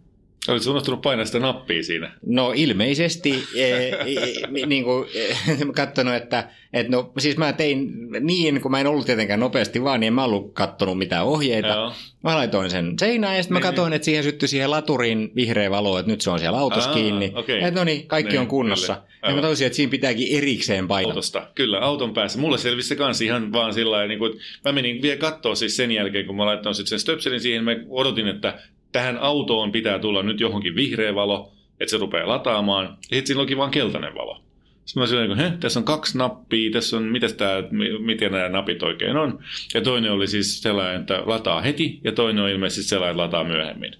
[0.47, 2.11] Oletko unohtunut painaa sitä nappia siinä?
[2.25, 5.35] No ilmeisesti, e, e, niin kuin, e,
[5.75, 9.99] katsonut, että, että no, siis mä tein niin, kun mä en ollut tietenkään nopeasti vaan,
[9.99, 11.67] niin en mä ollut katsonut mitään ohjeita.
[11.67, 11.93] Joo.
[12.23, 13.95] Mä laitoin sen seinään ja sitten mä niin, katsoin, niin.
[13.95, 17.31] että siihen syttyi siihen laturiin vihreä valo, että nyt se on siellä autossa Aa, kiinni.
[17.35, 17.57] Okay.
[17.57, 19.01] Että no niin, kaikki niin, on kunnossa.
[19.27, 21.09] Ja mä toisin, että siinä pitääkin erikseen painaa.
[21.09, 22.39] Autosta, kyllä, auton päässä.
[22.39, 24.33] Mulle selvisi se kanssa ihan vaan sillä tavalla, niin kuin,
[24.65, 28.27] mä menin vielä katsoa siis sen jälkeen, kun mä laittanut sen stöpselin siihen, mä odotin,
[28.27, 28.59] että
[28.97, 32.85] tähän autoon pitää tulla nyt johonkin vihreä valo, että se rupeaa lataamaan.
[32.85, 34.41] Ja sitten siinä olikin vain keltainen valo.
[34.85, 37.63] Sitten mä sanoin, että tässä on kaksi nappia, tässä on, mitäs tää,
[37.99, 39.39] miten nämä napit oikein on.
[39.73, 43.43] Ja toinen oli siis sellainen, että lataa heti, ja toinen on ilmeisesti sellainen, että lataa
[43.43, 43.91] myöhemmin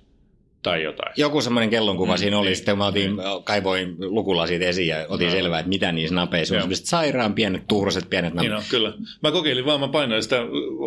[0.70, 1.14] tai jotain.
[1.18, 3.44] Joku semmoinen kellonkuva mm, siinä oli, niin, sitten mä otin, niin.
[3.44, 5.32] kaivoin lukulasit esiin ja otin no.
[5.34, 6.62] selvää, että mitä niissä napeissa on.
[6.62, 8.50] Sellaiset sairaan pienet, tuuraset pienet napit.
[8.50, 8.94] Niin no, kyllä.
[9.24, 10.38] Mä kokeilin vaan, mä painoin sitä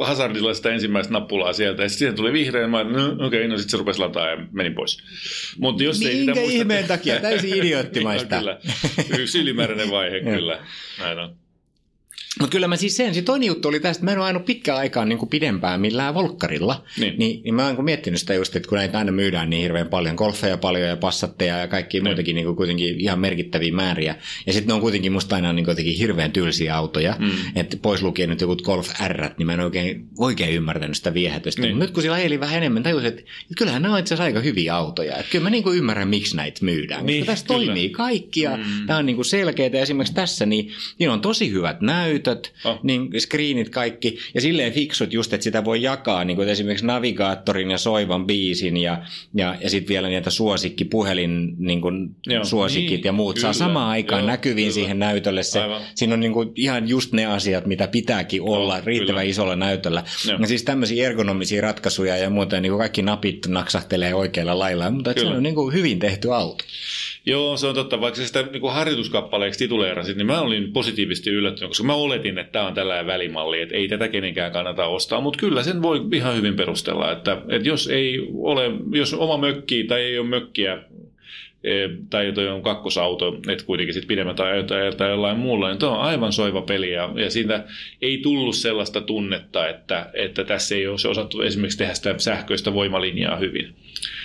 [0.01, 3.57] hazardilla sitä ensimmäistä nappulaa sieltä, ja sitten siihen tuli vihreä, mä no okei, okay, no
[3.57, 5.03] sitten se rupesi lataa ja menin pois.
[5.59, 6.53] Mutta jos Minkä ei sitä muista...
[6.53, 7.21] ihmeen takia?
[7.21, 8.37] Täysin idioottimaista.
[8.37, 8.59] no, kyllä.
[9.19, 10.59] Yksi ylimääräinen vaihe, kyllä.
[10.99, 11.39] Näin on.
[12.38, 14.45] Mutta kyllä mä siis sen, se toinen juttu oli tästä, että mä en ole ajanut
[14.45, 16.85] pitkään aikaan niin kuin pidempään millään volkkarilla.
[16.99, 17.14] Niin.
[17.19, 20.14] Niin, niin mä oon miettinyt sitä just, että kun näitä aina myydään niin hirveän paljon,
[20.14, 22.05] golfeja paljon ja passatteja ja kaikki niin.
[22.05, 24.16] muitakin niin kuin kuitenkin ihan merkittäviä määriä.
[24.47, 27.16] Ja sitten ne on kuitenkin musta aina niin kuitenkin hirveän tylsiä autoja.
[27.19, 27.31] Mm.
[27.57, 31.62] Että pois lukien nyt joku Golf R, niin mä en oikein, oikein ymmärtänyt sitä viehätystä.
[31.62, 31.79] Niin.
[31.79, 34.40] nyt kun sillä eli vähän enemmän, tajusin, että, että kyllähän nämä on itse asiassa aika
[34.40, 35.16] hyviä autoja.
[35.16, 37.07] Että kyllä mä niin kuin ymmärrän, miksi näitä myydään.
[37.07, 37.64] Niin, koska tässä kyllä.
[37.64, 38.87] toimii kaikki ja mm.
[38.87, 39.71] tämä on niin kuin selkeää.
[39.73, 41.81] Esimerkiksi tässä niin, niin on tosi hyvät
[42.26, 42.78] näytöt, oh.
[42.83, 47.70] niin screenit kaikki, ja silleen fiksut just, että sitä voi jakaa, niin kuin esimerkiksi navigaattorin
[47.70, 49.02] ja soivan biisin, ja,
[49.35, 53.66] ja, ja sitten vielä niitä suosikkipuhelin niin kuin Joo, suosikit niin, ja muut kyllä, saa
[53.66, 54.74] samaan aikaan joo, näkyviin kyllä.
[54.74, 55.42] siihen näytölle.
[55.42, 55.61] Se,
[55.94, 59.30] siinä on niin kuin ihan just ne asiat, mitä pitääkin olla oh, riittävän kyllä.
[59.30, 60.02] isolla näytöllä.
[60.28, 60.38] Joo.
[60.40, 65.12] Ja siis tämmöisiä ergonomisia ratkaisuja ja muuta, niin kuin kaikki napit naksahtelee oikealla lailla, mutta
[65.16, 66.64] se on niin kuin hyvin tehty auto.
[67.26, 68.00] Joo, se on totta.
[68.00, 72.52] Vaikka sitä niin kuin harjoituskappaleeksi tituleerasit, niin mä olin positiivisesti yllättynyt, koska mä oletin, että
[72.52, 75.20] tämä on tällainen välimalli, että ei tätä kenenkään kannata ostaa.
[75.20, 79.85] Mutta kyllä sen voi ihan hyvin perustella, että, että jos ei ole, jos oma mökki
[79.85, 80.78] tai ei ole mökkiä,
[82.11, 86.01] tai toi on kakkosauto, että kuitenkin sitten pidemmät ajat tai jollain muulla, niin tuo on
[86.01, 87.64] aivan soiva peli ja, ja siitä
[88.03, 93.37] ei tullut sellaista tunnetta, että, että tässä ei ole osattu esimerkiksi tehdä sitä sähköistä voimalinjaa
[93.37, 93.75] hyvin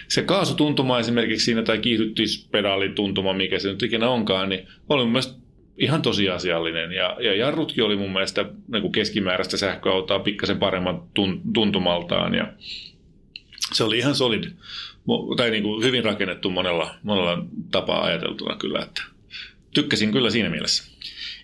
[0.08, 5.40] se kaasutuntuma esimerkiksi siinä tai kiihdyttispedaalituntuma, mikä se nyt ikinä onkaan, niin oli mun mielestä
[5.78, 6.92] ihan tosiasiallinen.
[6.92, 12.34] Ja, ja jarrutkin oli mun mielestä niin kuin keskimääräistä sähköautoa pikkasen paremman tun, tuntumaltaan.
[12.34, 12.54] Ja
[13.74, 14.44] se oli ihan solid,
[15.38, 18.80] tai niin kuin hyvin rakennettu monella, monella tapaa ajateltuna kyllä.
[18.80, 19.02] Että
[19.74, 20.84] tykkäsin kyllä siinä mielessä.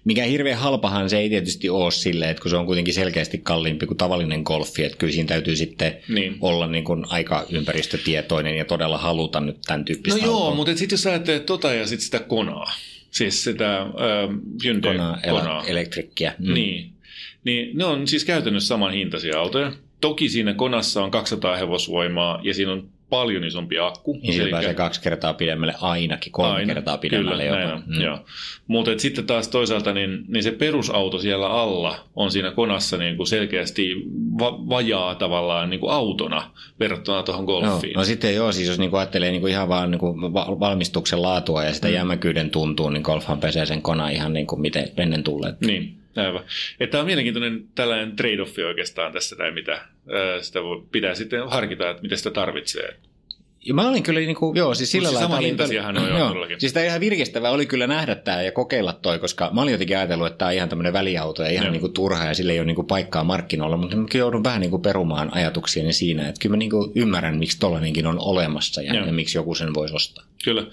[0.05, 3.85] Mikä hirveän halpahan se ei tietysti ole sille, että kun se on kuitenkin selkeästi kalliimpi
[3.85, 6.37] kuin tavallinen golfi, että kyllä siinä täytyy sitten niin.
[6.41, 10.93] olla niin kuin aika ympäristötietoinen ja todella haluta nyt tämän tyyppistä No joo, mutta sitten
[10.93, 12.71] jos ajattelee tota ja sitten sitä konaa,
[13.11, 13.89] siis sitä äh,
[14.63, 15.65] Hyundai konaa, konaa.
[15.65, 16.35] elektrikkiä.
[16.39, 16.53] Mm.
[16.53, 16.93] Niin,
[17.43, 19.71] niin ne on siis käytännössä saman hintaisia autoja.
[20.01, 24.19] Toki siinä konassa on 200 hevosvoimaa ja siinä on paljon isompi akku.
[24.21, 27.81] Niin sillä pääsee kaksi kertaa pidemmälle ainakin, kolme Aina, kertaa pidemmälle kyllä, jopa.
[27.85, 28.01] Mm.
[28.01, 28.19] Joo.
[28.67, 33.27] Mutta sitten taas toisaalta niin, niin se perusauto siellä alla on siinä konassa niin kuin
[33.27, 33.95] selkeästi
[34.39, 37.93] va- vajaa tavallaan niin kuin autona verrattuna tuohon golfiin.
[37.93, 40.33] No, no sitten joo, siis jos niin kuin ajattelee niin kuin ihan vaan niin kuin
[40.33, 41.93] valmistuksen laatua ja sitä mm.
[41.93, 45.61] jämäkyyden tuntuu, niin golfhan pesee sen kona ihan niin kuin miten ennen tulleet.
[45.61, 46.43] Niin, Aivan.
[46.79, 49.85] Että tämä on mielenkiintoinen tällainen trade-offi oikeastaan tässä, tai mitä
[50.41, 52.95] sitä voi, pitää sitten harkita, että mitä sitä tarvitsee.
[53.65, 55.21] Ja mä olin kyllä, niin kuin, joo, siis sillä lailla...
[55.21, 59.19] Sama hintasiahan on joo, Siis tämä ihan virkistävää oli kyllä nähdä tämä ja kokeilla toi,
[59.19, 61.93] koska mä olin jotenkin ajatellut, että tämä on ihan tämmöinen väliauto ja ihan niin kuin
[61.93, 64.81] turha ja sille ei ole niin kuin paikkaa markkinoilla, mutta mä joudun vähän niin kuin
[64.81, 69.13] perumaan ajatuksiani siinä, että kyllä mä niin kuin ymmärrän, miksi tollainenkin on olemassa ja, ja
[69.13, 70.23] miksi joku sen voisi ostaa.
[70.43, 70.63] Kyllä.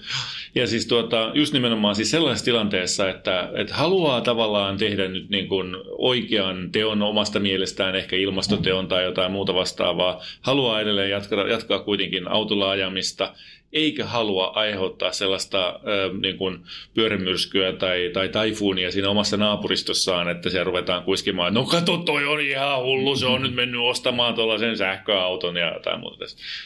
[0.55, 5.47] Ja siis tuota, just nimenomaan siis sellaisessa tilanteessa, että, että haluaa tavallaan tehdä nyt niin
[5.47, 11.79] kuin oikean teon omasta mielestään, ehkä ilmastoteon tai jotain muuta vastaavaa, haluaa edelleen jatkaa, jatkaa
[11.79, 13.33] kuitenkin autolla ajamista,
[13.73, 16.59] eikä halua aiheuttaa sellaista ö, niin kuin
[16.93, 22.41] pyörämyrskyä tai, tai taifuunia siinä omassa naapuristossaan, että siellä ruvetaan kuiskimaan, no kato, toi on
[22.41, 26.25] ihan hullu, se on nyt mennyt ostamaan tuollaisen sähköauton ja tai muuta.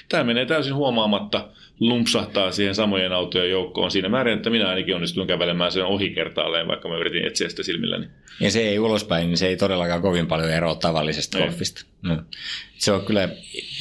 [0.10, 1.48] Tämä menee täysin huomaamatta
[1.84, 6.68] lumpsahtaa siihen samojen autojen joukkoon siinä määrin, että minä ainakin onnistuin kävelemään sen ohi kertaalleen,
[6.68, 8.08] vaikka mä yritin etsiä sitä silmilläni.
[8.40, 11.86] Ja se ei ulospäin, niin se ei todellakaan kovin paljon eroa tavallisesta golfista.
[12.02, 12.18] No.
[12.78, 13.30] se on kyllä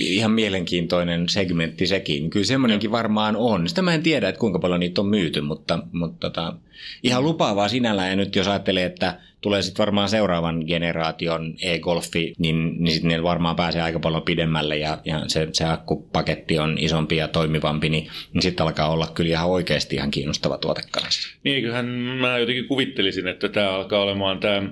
[0.01, 2.31] ihan mielenkiintoinen segmentti sekin.
[2.31, 3.69] Kyllä semmoinenkin varmaan on.
[3.69, 6.55] Sitä mä en tiedä, että kuinka paljon niitä on myyty, mutta, mutta tota,
[7.03, 8.11] ihan lupaavaa sinällään.
[8.11, 13.23] Ja nyt jos ajattelee, että tulee sitten varmaan seuraavan generaation e-golfi, niin, niin sitten ne
[13.23, 18.09] varmaan pääsee aika paljon pidemmälle ja, ja se, se akkupaketti on isompi ja toimivampi, niin,
[18.33, 21.37] niin sitten alkaa olla kyllä ihan oikeasti ihan kiinnostava tuote kanssa.
[21.45, 24.63] Niin, eiköhän mä jotenkin kuvittelisin, että tämä alkaa olemaan tämä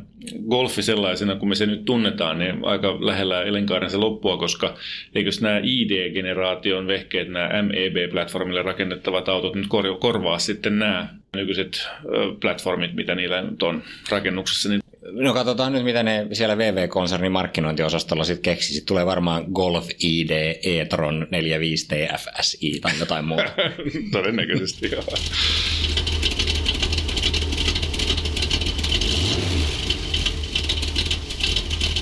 [0.48, 4.74] golfi sellaisena, kun me se nyt tunnetaan, niin aika lähellä elinkaarensa loppua, koska
[5.14, 9.66] eikös nämä ID-generaation vehkeet, nämä MEB-platformille rakennettavat autot nyt
[10.00, 11.88] korvaa sitten nämä nykyiset
[12.40, 14.68] platformit, mitä niillä nyt on rakennuksessa.
[14.68, 14.80] Niin...
[15.12, 18.72] No katsotaan nyt, mitä ne siellä VV-konsernin markkinointiosastolla sitten keksi.
[18.72, 20.30] Sitten tulee varmaan Golf ID
[20.64, 23.52] e-tron 45 TFSI tai jotain muuta.
[24.12, 25.02] Todennäköisesti, joo.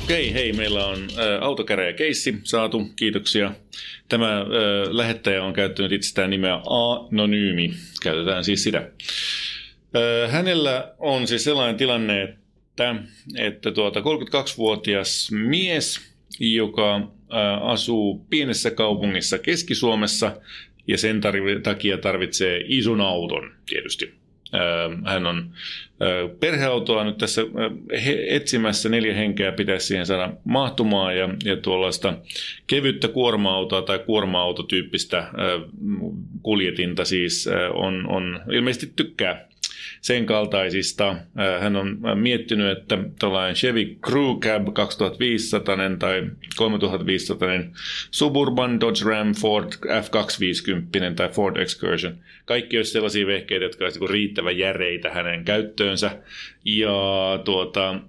[0.08, 1.08] Okei, hei, meillä on
[1.40, 3.52] autokäräjä keissi saatu, kiitoksia.
[4.08, 4.44] Tämä ä,
[4.90, 7.70] lähettäjä on käyttänyt itsestään nimeä Anonyymi,
[8.02, 8.78] käytetään siis sitä.
[8.78, 12.94] Ä, hänellä on siis sellainen tilanne, että,
[13.36, 16.00] että tuota 32-vuotias mies,
[16.40, 20.40] joka ä, asuu pienessä kaupungissa Keski-Suomessa
[20.86, 21.20] ja sen
[21.62, 24.17] takia tarvitsee ison auton tietysti.
[25.04, 25.50] Hän on
[26.40, 27.42] perheautoa nyt tässä
[28.28, 32.14] etsimässä, neljä henkeä pitäisi siihen saada mahtumaan ja, ja tuollaista
[32.66, 35.30] kevyttä kuorma-autoa tai kuorma-autotyyppistä
[36.42, 39.48] kuljetinta siis on, on ilmeisesti tykkää
[40.00, 41.16] sen kaltaisista.
[41.60, 46.22] Hän on miettinyt, että tällainen Chevy Crew Cab 2500 tai
[46.56, 47.48] 3500
[48.10, 52.14] Suburban, Dodge Ram, Ford F250 tai Ford Excursion.
[52.44, 56.10] Kaikki olisi sellaisia vehkeitä, jotka olisivat niinku riittävän järeitä hänen käyttöönsä.
[56.76, 58.00] Ja tuota,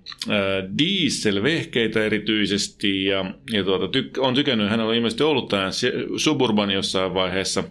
[0.78, 3.06] dieselvehkeitä erityisesti.
[3.06, 5.72] Ja, ja tuota, tyk- on tykännyt, hän on ilmeisesti ollut tämän
[6.18, 7.70] Suburban jossain vaiheessa 6,5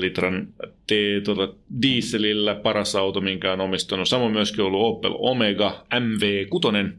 [0.00, 0.48] litran
[0.86, 0.90] T,
[1.24, 1.48] tuota,
[1.82, 4.08] dieselillä paras auto, minkä on omistanut.
[4.08, 6.92] Samoin myöskin ollut Opel Omega MV6,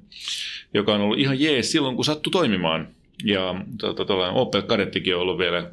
[0.73, 2.87] joka on ollut ihan jees silloin, kun sattui toimimaan.
[3.23, 5.71] Ja tuota, Opel Kadettikin on ollut vielä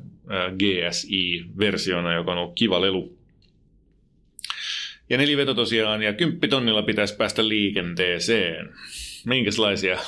[0.59, 3.18] GSI-versiona, joka on ollut kiva lelu.
[5.11, 8.69] Ja neliveto tosiaan, ja kymppitonnilla pitäisi päästä liikenteeseen.
[9.27, 9.99] Minkälaisia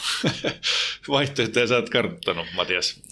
[1.08, 3.02] vaihtoehtoja sä oot karttanut, Matias?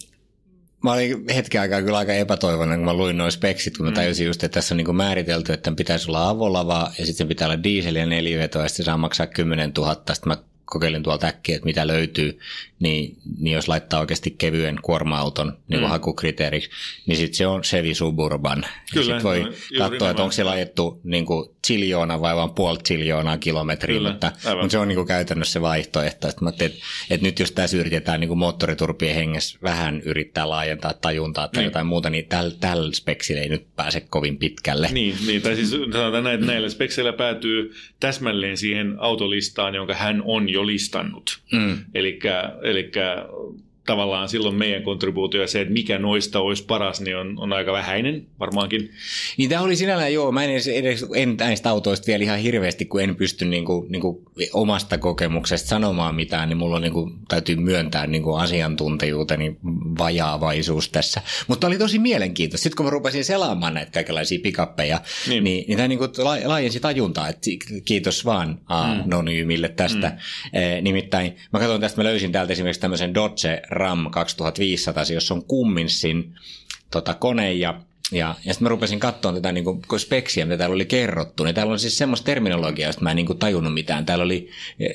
[0.83, 3.95] Mä olin hetken aikaa kyllä aika epätoivoinen, kun mä luin noin speksit, kun mä mm.
[3.95, 7.63] tajusin just, että tässä on niin määritelty, että pitäisi olla avolava ja sitten pitää olla
[7.63, 9.95] diesel ja neliveto ja sitten saa maksaa 10 000.
[9.95, 10.37] Sitten mä
[10.69, 12.39] kokeilin tuolta äkkiä, että mitä löytyy,
[12.79, 15.87] niin, niin jos laittaa oikeasti kevyen kuorma-auton niin mm.
[15.87, 16.69] hakukriteeriksi,
[17.05, 18.65] niin sitten se on Chevy Suburban.
[18.93, 22.77] Kyllä, sitten voi no, katsoa, että onko se laitettu niin kuin chiljoona vai vain puoli
[22.77, 26.27] chiljoonaa kilometriä, Kyllä, mutta, mutta, se on niin kuin käytännössä se vaihtoehto.
[26.27, 26.65] Että, mä että,
[27.09, 31.65] että nyt jos tässä yritetään niin kuin moottoriturpien hengessä vähän yrittää laajentaa tajuntaa tai niin.
[31.65, 34.89] jotain muuta, niin tällä täl speksillä ei nyt pääse kovin pitkälle.
[34.91, 40.21] Niin, niin tai siis sanotaan näin, että näillä spekseillä päätyy täsmälleen siihen autolistaan, jonka hän
[40.25, 41.39] on jo listannut.
[41.51, 41.77] Mm.
[41.93, 42.19] Eli
[43.85, 47.73] tavallaan silloin meidän kontribuutio ja se, että mikä noista olisi paras, niin on, on aika
[47.73, 48.91] vähäinen varmaankin.
[49.37, 52.85] Niin tämä oli sinällään, joo, mä en edes, edes en näistä autoista vielä ihan hirveästi,
[52.85, 56.93] kun en pysty niin kuin, niin kuin omasta kokemuksesta sanomaan mitään, niin mulla on, niin
[56.93, 59.57] kuin, täytyy myöntää niin kuin asiantuntijuuteni
[59.97, 61.21] vajaavaisuus tässä.
[61.47, 62.63] Mutta oli tosi mielenkiintoista.
[62.63, 66.11] Sitten kun mä rupesin selaamaan näitä kaikenlaisia pikappeja, niin, niin, niin tämä niin kuin
[66.43, 67.49] laajensi tajuntaa, että
[67.85, 69.75] kiitos vaan Anonyymille mm.
[69.75, 70.09] tästä.
[70.09, 70.59] Mm.
[70.59, 75.45] E, nimittäin mä katsoin tästä, mä löysin täältä esimerkiksi tämmöisen Dodge RAM 2500, jossa on
[75.45, 76.33] kumminsin
[76.91, 80.73] tota, kone ja ja, ja sitten mä rupesin katsoa tätä niin kuin, speksiä, mitä täällä
[80.73, 81.43] oli kerrottu.
[81.43, 84.05] Niin täällä on siis semmoista terminologiaa, josta mä en niin kuin, tajunnut mitään.
[84.05, 84.49] Täällä oli,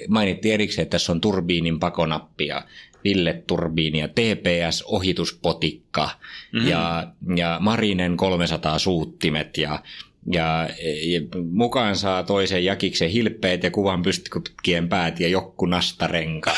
[0.08, 2.64] mainittiin erikseen, että tässä on turbiinin pakonappi ja
[3.04, 6.10] Ville-turbiini ja TPS-ohituspotikka
[6.52, 6.68] mm-hmm.
[6.68, 9.82] ja, ja Marinen 300 suuttimet ja
[10.32, 10.68] ja,
[11.02, 16.56] ja mukaan saa toisen jakiksen hilppeet ja kuvan pystytkien päät ja jokku nastarenkaat.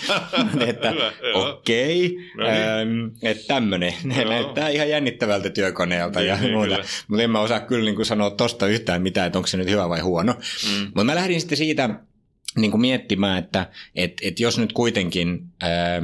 [0.68, 0.94] että
[1.34, 3.12] okei, okay, no niin.
[3.22, 3.94] että tämmöinen.
[4.28, 6.78] Näyttää ihan jännittävältä työkoneelta niin, ja niin, muuta.
[7.08, 9.70] Mutta en mä osaa kyllä niin kuin sanoa tosta yhtään mitään, että onko se nyt
[9.70, 10.32] hyvä vai huono.
[10.32, 10.84] Mm.
[10.84, 11.90] Mutta mä lähdin sitten siitä
[12.56, 15.46] niin kuin miettimään, että et, et jos nyt kuitenkin...
[15.62, 16.02] Ää,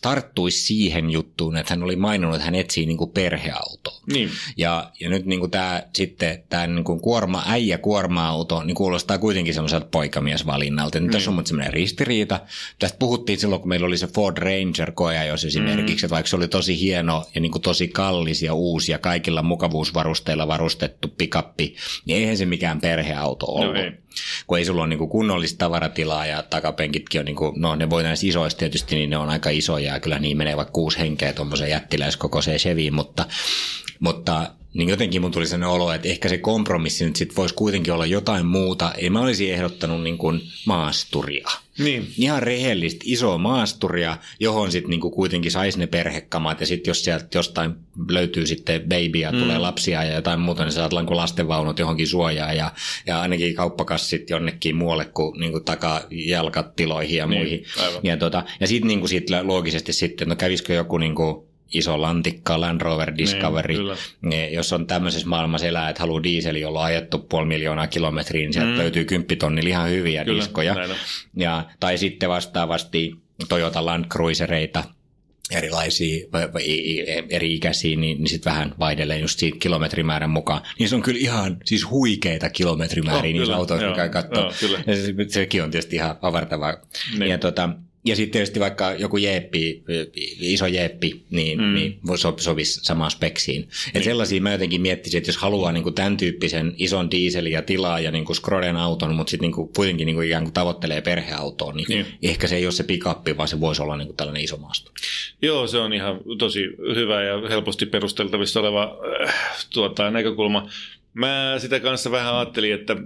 [0.00, 4.00] tarttuisi siihen juttuun, että hän oli maininnut, että hän etsii niin kuin perheautoa.
[4.12, 4.30] Niin.
[4.56, 9.18] Ja, ja nyt niin kuin tämä, sitten tämä niin kuin kuorma, äijä kuorma-auto niin kuulostaa
[9.18, 10.98] kuitenkin semmoiselta poikamiesvalinnalta.
[10.98, 11.12] Nyt niin.
[11.12, 12.40] tässä on mutta semmoinen ristiriita.
[12.78, 14.92] Tästä puhuttiin silloin, kun meillä oli se Ford Ranger
[15.28, 16.06] jos esimerkiksi, mm.
[16.06, 19.42] että vaikka se oli tosi hieno ja niin kuin tosi kallis ja uusi ja kaikilla
[19.42, 23.74] mukavuusvarusteilla varustettu pikappi, niin eihän se mikään perheauto no ollut.
[23.74, 23.92] No ei
[24.46, 27.90] kun ei sulla ole niin kuin kunnollista tavaratilaa ja takapenkitkin on, niin kuin, no ne
[27.90, 30.00] voi näissä isoissa tietysti, niin ne on aika isoja suojaa.
[30.00, 33.26] Kyllä niin menee vaikka kuusi henkeä tuommoiseen jättiläiskokoiseen Cheviin, mutta,
[34.00, 37.92] mutta niin jotenkin mun tuli sellainen olo, että ehkä se kompromissi nyt sitten voisi kuitenkin
[37.92, 38.92] olla jotain muuta.
[39.02, 41.48] Ja mä olisin ehdottanut niin kuin maasturia.
[41.78, 42.12] Niin.
[42.18, 47.38] Ihan rehellistä isoa maasturia, johon sitten niinku kuitenkin saisi ne perhekamat ja sitten jos sieltä
[47.38, 47.74] jostain
[48.08, 49.38] löytyy sitten babyä, mm.
[49.38, 52.72] tulee lapsia ja jotain muuta, niin saat kuin lastenvaunut johonkin suojaan ja,
[53.06, 57.64] ja ainakin kauppakassit jonnekin muualle kuin niinku takaa jalkatiloihin ja Niin, muihin.
[57.80, 58.00] aivan.
[58.02, 62.80] Ja, tota, ja sitten niinku sit loogisesti sitten, no kävisikö joku niinku iso lantikka, Land
[62.80, 63.96] Rover Discovery, kyllä.
[64.22, 68.40] niin, jos on tämmöisessä maailmassa elää, että haluaa diiseli, jolla on ajettu puoli miljoonaa kilometriä,
[68.42, 68.78] niin sieltä mm.
[68.78, 70.74] löytyy kymppitonnilla ihan hyviä Kyllä, diskoja.
[70.74, 70.90] näin.
[71.36, 73.16] Ja, tai sitten vastaavasti
[73.48, 74.84] Toyota Land Cruisereita,
[75.50, 76.26] erilaisia
[77.30, 80.60] eri ikäisiä, niin, niin sitten vähän vaihtelee just siitä kilometrimäärän mukaan.
[80.78, 84.42] Niin se on kyllä ihan siis huikeita kilometrimääriä Oh, niissä autoissa, mikä katsoa.
[84.42, 84.78] joo, kyllä.
[84.86, 86.76] Ja se, sekin on tietysti ihan avartavaa.
[87.18, 87.30] Niin.
[87.30, 87.68] Ja, tota,
[88.04, 89.82] ja sitten tietysti vaikka joku jeeppi,
[90.40, 91.74] iso jeeppi, niin, mm.
[91.74, 93.62] niin so, sopisi samaan speksiin.
[93.62, 94.04] Et Niin.
[94.04, 98.00] sellaisia mä jotenkin miettisin, että jos haluaa niin kuin tämän tyyppisen ison dieselin ja tilaa
[98.00, 101.00] ja niin kuin Skroden auton, mutta sitten niin kuin kuitenkin niin kuin ikään kuin tavoittelee
[101.00, 102.06] perheautoa, niin, Niin.
[102.20, 104.56] niin ehkä se ei ole se pikappi, vaan se voisi olla niin kuin tällainen iso
[104.56, 104.92] maasto.
[105.42, 106.60] Joo, se on ihan tosi
[106.94, 109.34] hyvä ja helposti perusteltavissa oleva äh,
[109.72, 110.68] tuota, näkökulma.
[111.14, 112.96] Mä sitä kanssa vähän ajattelin, että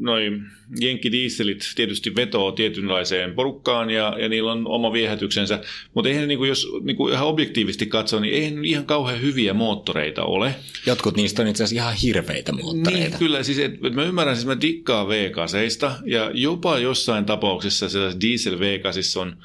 [0.00, 0.42] noin
[0.80, 5.60] jenkkidieselit tietysti vetoo tietynlaiseen porukkaan ja, ja niillä on oma viehätyksensä,
[5.94, 10.54] mutta eihän niinku, jos niinku ihan objektiivisesti katsoo, niin eihän ihan kauhean hyviä moottoreita ole.
[10.86, 13.08] Jotkut niistä on itse asiassa ihan hirveitä moottoreita.
[13.08, 13.42] Niin, kyllä.
[13.42, 18.58] Siis, et, et mä ymmärrän, siis mä dikkaan V8 ja jopa jossain tapauksessa sellaisessa diesel
[18.58, 19.36] V8 on,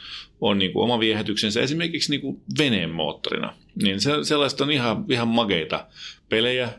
[0.42, 3.54] on niin kuin oma viehätyksensä esimerkiksi niin kuin veneen moottorina.
[3.84, 5.88] Niin se, sellaista on ihan, ihan mageita
[6.30, 6.70] pelejä,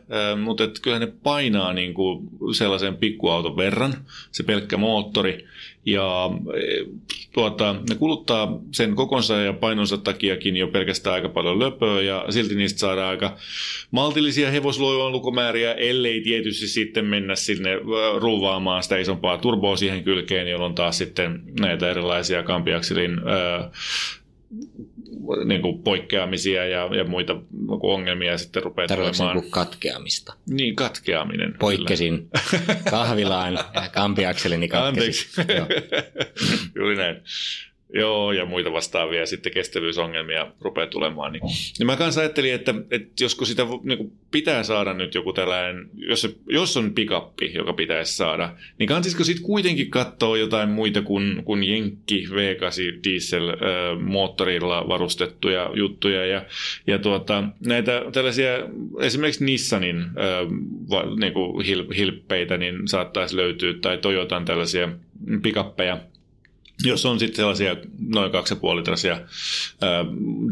[0.43, 3.95] mutta et kyllä ne painaa niin kuin sellaisen pikkuauton verran,
[4.33, 5.45] se pelkkä moottori.
[5.87, 6.85] Ja e,
[7.33, 12.55] tuota, ne kuluttaa sen kokonsa ja painonsa takiakin jo pelkästään aika paljon löpöä ja silti
[12.55, 13.37] niistä saadaan aika
[13.91, 17.71] maltillisia hevosluojon lukumääriä, ellei tietysti sitten mennä sinne
[18.19, 23.21] ruuvaamaan sitä isompaa turboa siihen kylkeen, jolloin taas sitten näitä erilaisia kampiakselin
[25.45, 29.37] niin kuin poikkeamisia ja, ja muita niin kuin ongelmia sitten rupeaa Tarkoitatko tulemaan.
[29.37, 30.35] niinku katkeamista?
[30.47, 31.55] Niin, katkeaminen.
[31.59, 32.29] Poikkesin
[32.91, 33.59] kahvilaan
[33.93, 35.41] kampiakselini katkesi.
[35.41, 36.75] Anteeksi.
[36.77, 37.23] Juuri näin.
[37.93, 41.33] Joo, ja muita vastaavia sitten kestävyysongelmia rupeaa tulemaan.
[41.33, 41.43] Niin.
[41.79, 45.89] Ja mä kanssa ajattelin, että, että josko sitä niin kuin pitää saada nyt joku tällainen,
[45.95, 51.45] jos, jos on pikappi, joka pitäisi saada, niin kansisiko sitten kuitenkin katsoa jotain muita kuin,
[51.45, 56.27] kuin Jenkki V8 diesel-moottorilla varustettuja juttuja.
[56.27, 56.45] Ja,
[56.87, 58.51] ja tuota, näitä tällaisia,
[59.01, 60.07] esimerkiksi Nissanin äh,
[60.91, 64.89] va, niin kuin hil, hilppeitä, niin saattaisi löytyä, tai Toyotan tällaisia
[65.43, 65.99] pikappeja,
[66.85, 67.77] jos on sitten sellaisia
[68.09, 69.21] noin 2,5 litrasia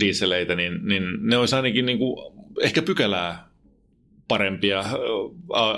[0.00, 3.47] dieseleitä, niin, niin ne olisi ainakin niinku ehkä pykälää
[4.28, 4.84] parempia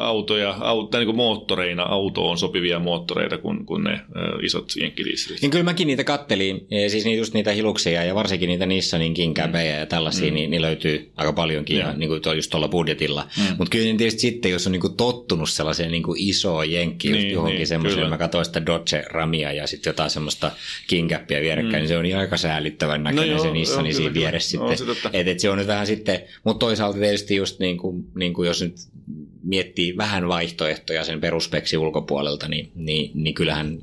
[0.01, 4.01] autoja, au, tai niinku moottoreina autoon sopivia moottoreita kuin, kuin ne
[4.43, 5.43] isot jenkkidieselit.
[5.43, 9.15] Niin kyllä mäkin niitä kattelin, ja siis ni- just niitä hiluksia ja varsinkin niitä Nissanin
[9.15, 10.35] kinkäpejä ja tällaisia, mm.
[10.35, 13.27] niin, niin löytyy aika paljonkin ihan niin kuin just tuolla budjetilla.
[13.39, 13.45] Mm.
[13.59, 17.13] Mutta kyllä niin tietysti sitten, jos on niin kuin tottunut sellaiseen niin kuin isoon jenkkiin,
[17.13, 20.53] Niin, johonkin niin, semmoiseen, mä katsoin sitä Dodge Ramia ja sitten jotain semmoista
[20.87, 21.79] kinkäppiä vierekkäin, mm.
[21.79, 24.87] niin se on ihan aika säällittävän näköinen joo, se Nissani siinä vieressä No, sitten.
[24.87, 25.11] totta.
[25.13, 28.40] Et, et se on nyt vähän sitten, mutta toisaalta tietysti just niin kuin, niin kuin
[28.45, 28.75] jos nyt
[29.43, 33.79] miettii vähän vaihtoehtoja sen peruspeksi ulkopuolelta, niin, niin, niin kyllähän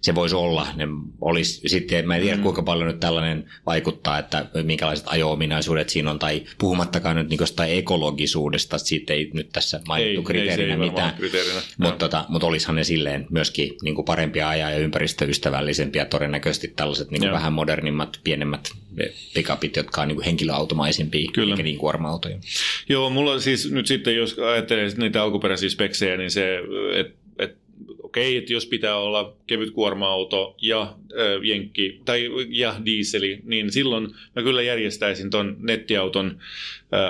[0.00, 0.66] se voisi olla.
[0.76, 0.88] Ne
[1.20, 2.42] olisi, sitten mä en tiedä, mm.
[2.42, 8.78] kuinka paljon nyt tällainen vaikuttaa, että minkälaiset ajo-ominaisuudet siinä on, tai puhumattakaan nyt niin ekologisuudesta,
[8.78, 11.14] siitä ei nyt tässä mainittu Ei, ei, kriteerinä ei varmaan mitään.
[11.14, 11.60] kriteerinä.
[11.78, 17.10] Mutta tota, mut olisihan ne silleen myöskin niin kuin parempia ajaa ja ympäristöystävällisempiä todennäköisesti tällaiset
[17.10, 18.70] niin kuin vähän modernimmat, pienemmät
[19.34, 21.52] pikapit, jotka on niin kuin henkilöautomaisempia, Kyllä.
[21.54, 22.38] eikä niin kuorma-autoja.
[22.88, 26.58] Joo, mulla siis nyt sitten, jos ajattelee niitä alkuperäisiä speksejä, niin se,
[26.96, 27.19] että
[28.10, 34.08] okei, että jos pitää olla kevyt kuorma-auto ja äh, jenkki tai ja diiseli, niin silloin
[34.36, 36.38] mä kyllä järjestäisin ton nettiauton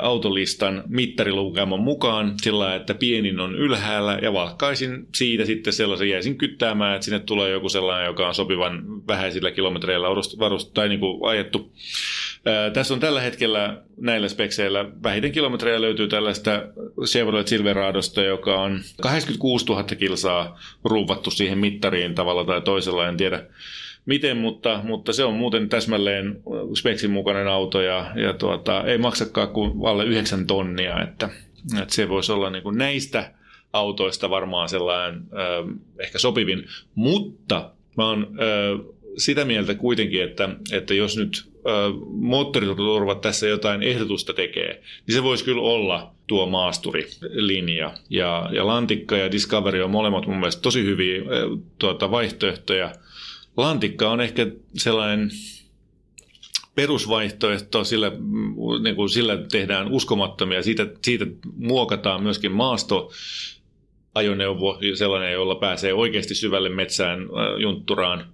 [0.03, 6.95] autolistan mittarilukeman mukaan sillä että pienin on ylhäällä ja valkkaisin siitä sitten sellaisen, jäisin kyttäämään,
[6.95, 11.31] että sinne tulee joku sellainen, joka on sopivan vähäisillä kilometreillä varust, varust, tai niin kuin
[11.31, 11.73] ajettu.
[12.45, 16.63] Ää, Tässä on tällä hetkellä näillä spekseillä vähiten kilometrejä löytyy tällaista
[17.07, 23.43] Chevrolet Silveradosta, joka on 86 000 kilsaa ruuvattu siihen mittariin tavalla tai toisella, en tiedä
[24.07, 26.43] miten, mutta, mutta se on muuten täsmälleen
[26.75, 31.29] speksin mukainen auto ja, ja tuota, ei maksakaan kuin alle 9 tonnia, että,
[31.83, 33.33] että se voisi olla niin kuin näistä
[33.73, 38.87] autoista varmaan sellainen äh, ehkä sopivin, mutta mä oon äh,
[39.17, 41.51] sitä mieltä kuitenkin, että, että jos nyt
[42.11, 47.95] moottoriturva tässä jotain ehdotusta tekee, niin se voisi kyllä olla tuo maasturilinja.
[48.11, 51.23] Ja, ja Lantikka ja Discovery on molemmat mun mielestä tosi hyviä
[51.79, 52.93] tuota, vaihtoehtoja.
[53.57, 54.47] Lantikka on ehkä
[54.77, 55.31] sellainen
[56.75, 58.13] perusvaihtoehto, sillä,
[58.83, 61.27] niin kuin sillä tehdään uskomattomia, siitä, siitä
[61.57, 63.11] muokataan myöskin maasto,
[64.15, 67.19] ajoneuvo, sellainen, jolla pääsee oikeasti syvälle metsään
[67.59, 68.27] juntturaan.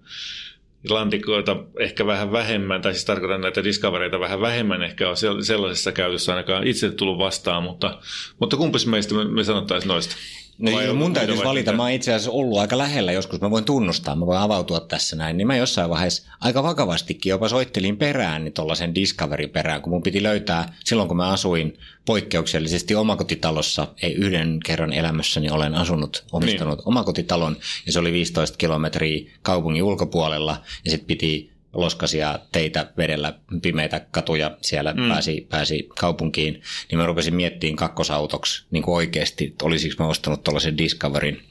[0.89, 6.33] Lantikoita ehkä vähän vähemmän, tai siis tarkoitan näitä Discovereita vähän vähemmän ehkä on sellaisessa käytössä
[6.33, 7.99] ainakaan itse tullut vastaan, mutta,
[8.41, 10.17] mutta kumpis meistä me, me sanottaisiin noista?
[10.59, 13.65] No Vai mun täytyisi valita, mä oon itse asiassa ollut aika lähellä joskus, mä voin
[13.65, 18.45] tunnustaa, mä voin avautua tässä näin, niin mä jossain vaiheessa aika vakavastikin jopa soittelin perään,
[18.45, 24.15] niin tuollaisen Discovery perään, kun mun piti löytää, silloin kun mä asuin poikkeuksellisesti omakotitalossa, ei
[24.15, 26.89] yhden kerran elämässäni olen asunut, omistanut niin.
[26.89, 34.01] omakotitalon, ja se oli 15 kilometriä kaupungin ulkopuolella, ja sitten piti loskasia teitä vedellä, pimeitä
[34.11, 35.09] katuja siellä mm.
[35.09, 40.45] pääsi, pääsi kaupunkiin, niin mä rupesin miettimään kakkosautoksi niin kuin oikeasti, että olisiko mä ostanut
[40.45, 41.43] tuollaisen Discoverin.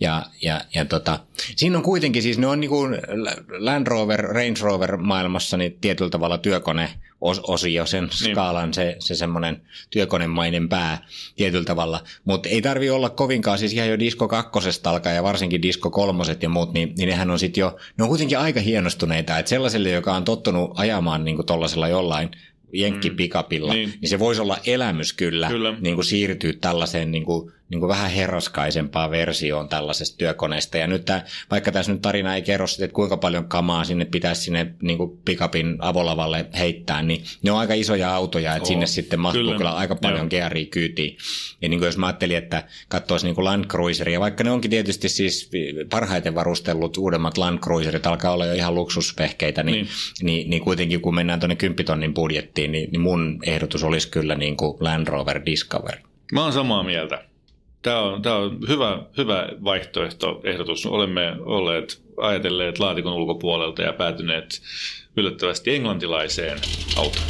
[0.00, 1.20] Ja, ja, ja tota,
[1.56, 2.96] siinä on kuitenkin siis, ne on niin kuin
[3.58, 6.90] Land Rover, Range Rover maailmassa niin tietyllä tavalla työkone,
[7.20, 8.32] osio, sen niin.
[8.32, 11.06] skaalan se, se semmoinen työkonemainen pää
[11.36, 12.04] tietyllä tavalla.
[12.24, 16.42] Mutta ei tarvi olla kovinkaan, siis ihan jo Disco kakkosesta alkaa ja varsinkin Disco kolmoset
[16.42, 19.38] ja muut, niin, niin nehän on sitten jo, ne on kuitenkin aika hienostuneita.
[19.38, 22.30] Että sellaiselle, joka on tottunut ajamaan niin tuollaisella jollain
[22.72, 23.76] jenkkipikapilla, mm.
[23.76, 23.94] niin.
[24.00, 25.74] niin se voisi olla elämys kyllä, kyllä.
[25.80, 30.78] Niin kuin siirtyä tällaiseen niin kuin niin kuin vähän herraskaisempaa versioon tällaisesta työkoneesta.
[30.78, 34.04] Ja nyt tämä, vaikka tässä nyt tarina ei kerro sitä, että kuinka paljon kamaa sinne
[34.04, 38.68] pitäisi sinne niin kuin pikapin avolavalle heittää, niin ne on aika isoja autoja, että oh,
[38.68, 41.16] sinne sitten mahtuu kyllä, kyllä aika paljon gearia kyytiin.
[41.62, 44.70] Ja niin kuin jos mä ajattelin, että katsoisi niin kuin Land Cruiseria, vaikka ne onkin
[44.70, 45.50] tietysti siis
[45.90, 49.88] parhaiten varustellut uudemmat Land Cruiserit, alkaa olla jo ihan luksuspehkeitä, niin, niin.
[50.22, 54.34] niin, niin kuitenkin kun mennään tuonne 10 tonnin budjettiin, niin, niin mun ehdotus olisi kyllä
[54.34, 55.98] niin kuin Land Rover Discovery.
[56.32, 57.27] Mä oon samaa mieltä.
[57.82, 60.86] Tämä on, tämä on hyvä, hyvä vaihtoehtoehdotus.
[60.86, 64.62] Olemme olleet ajatelleet laatikon ulkopuolelta ja päätyneet
[65.16, 66.58] yllättävästi englantilaiseen
[66.96, 67.24] autoon.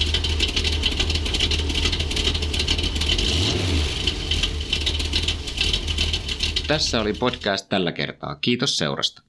[6.66, 8.34] Tässä oli podcast tällä kertaa.
[8.34, 9.22] Kiitos seurasta.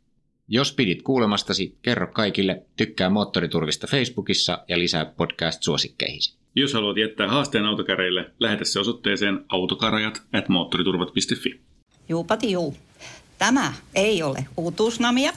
[0.48, 6.39] Jos pidit kuulemastasi, kerro kaikille, tykkää Moottoriturvista Facebookissa ja lisää podcast-suosikkeihisi.
[6.56, 11.62] Jos haluat jättää haasteen autokäreille, lähetä se osoitteeseen autokarajat at moottoriturvat.fi.
[12.10, 12.76] Juupati juu.
[13.38, 15.32] Tämä ei ole uutuusnamia.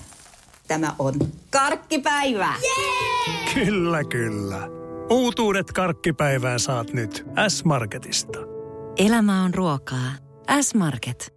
[0.68, 1.14] Tämä on
[1.50, 2.54] karkkipäivää.
[2.62, 3.54] Yeah!
[3.54, 4.68] Kyllä, kyllä.
[5.10, 8.38] Uutuudet karkkipäivään saat nyt S-Marketista.
[8.98, 10.12] Elämä on ruokaa.
[10.60, 11.34] S-Market.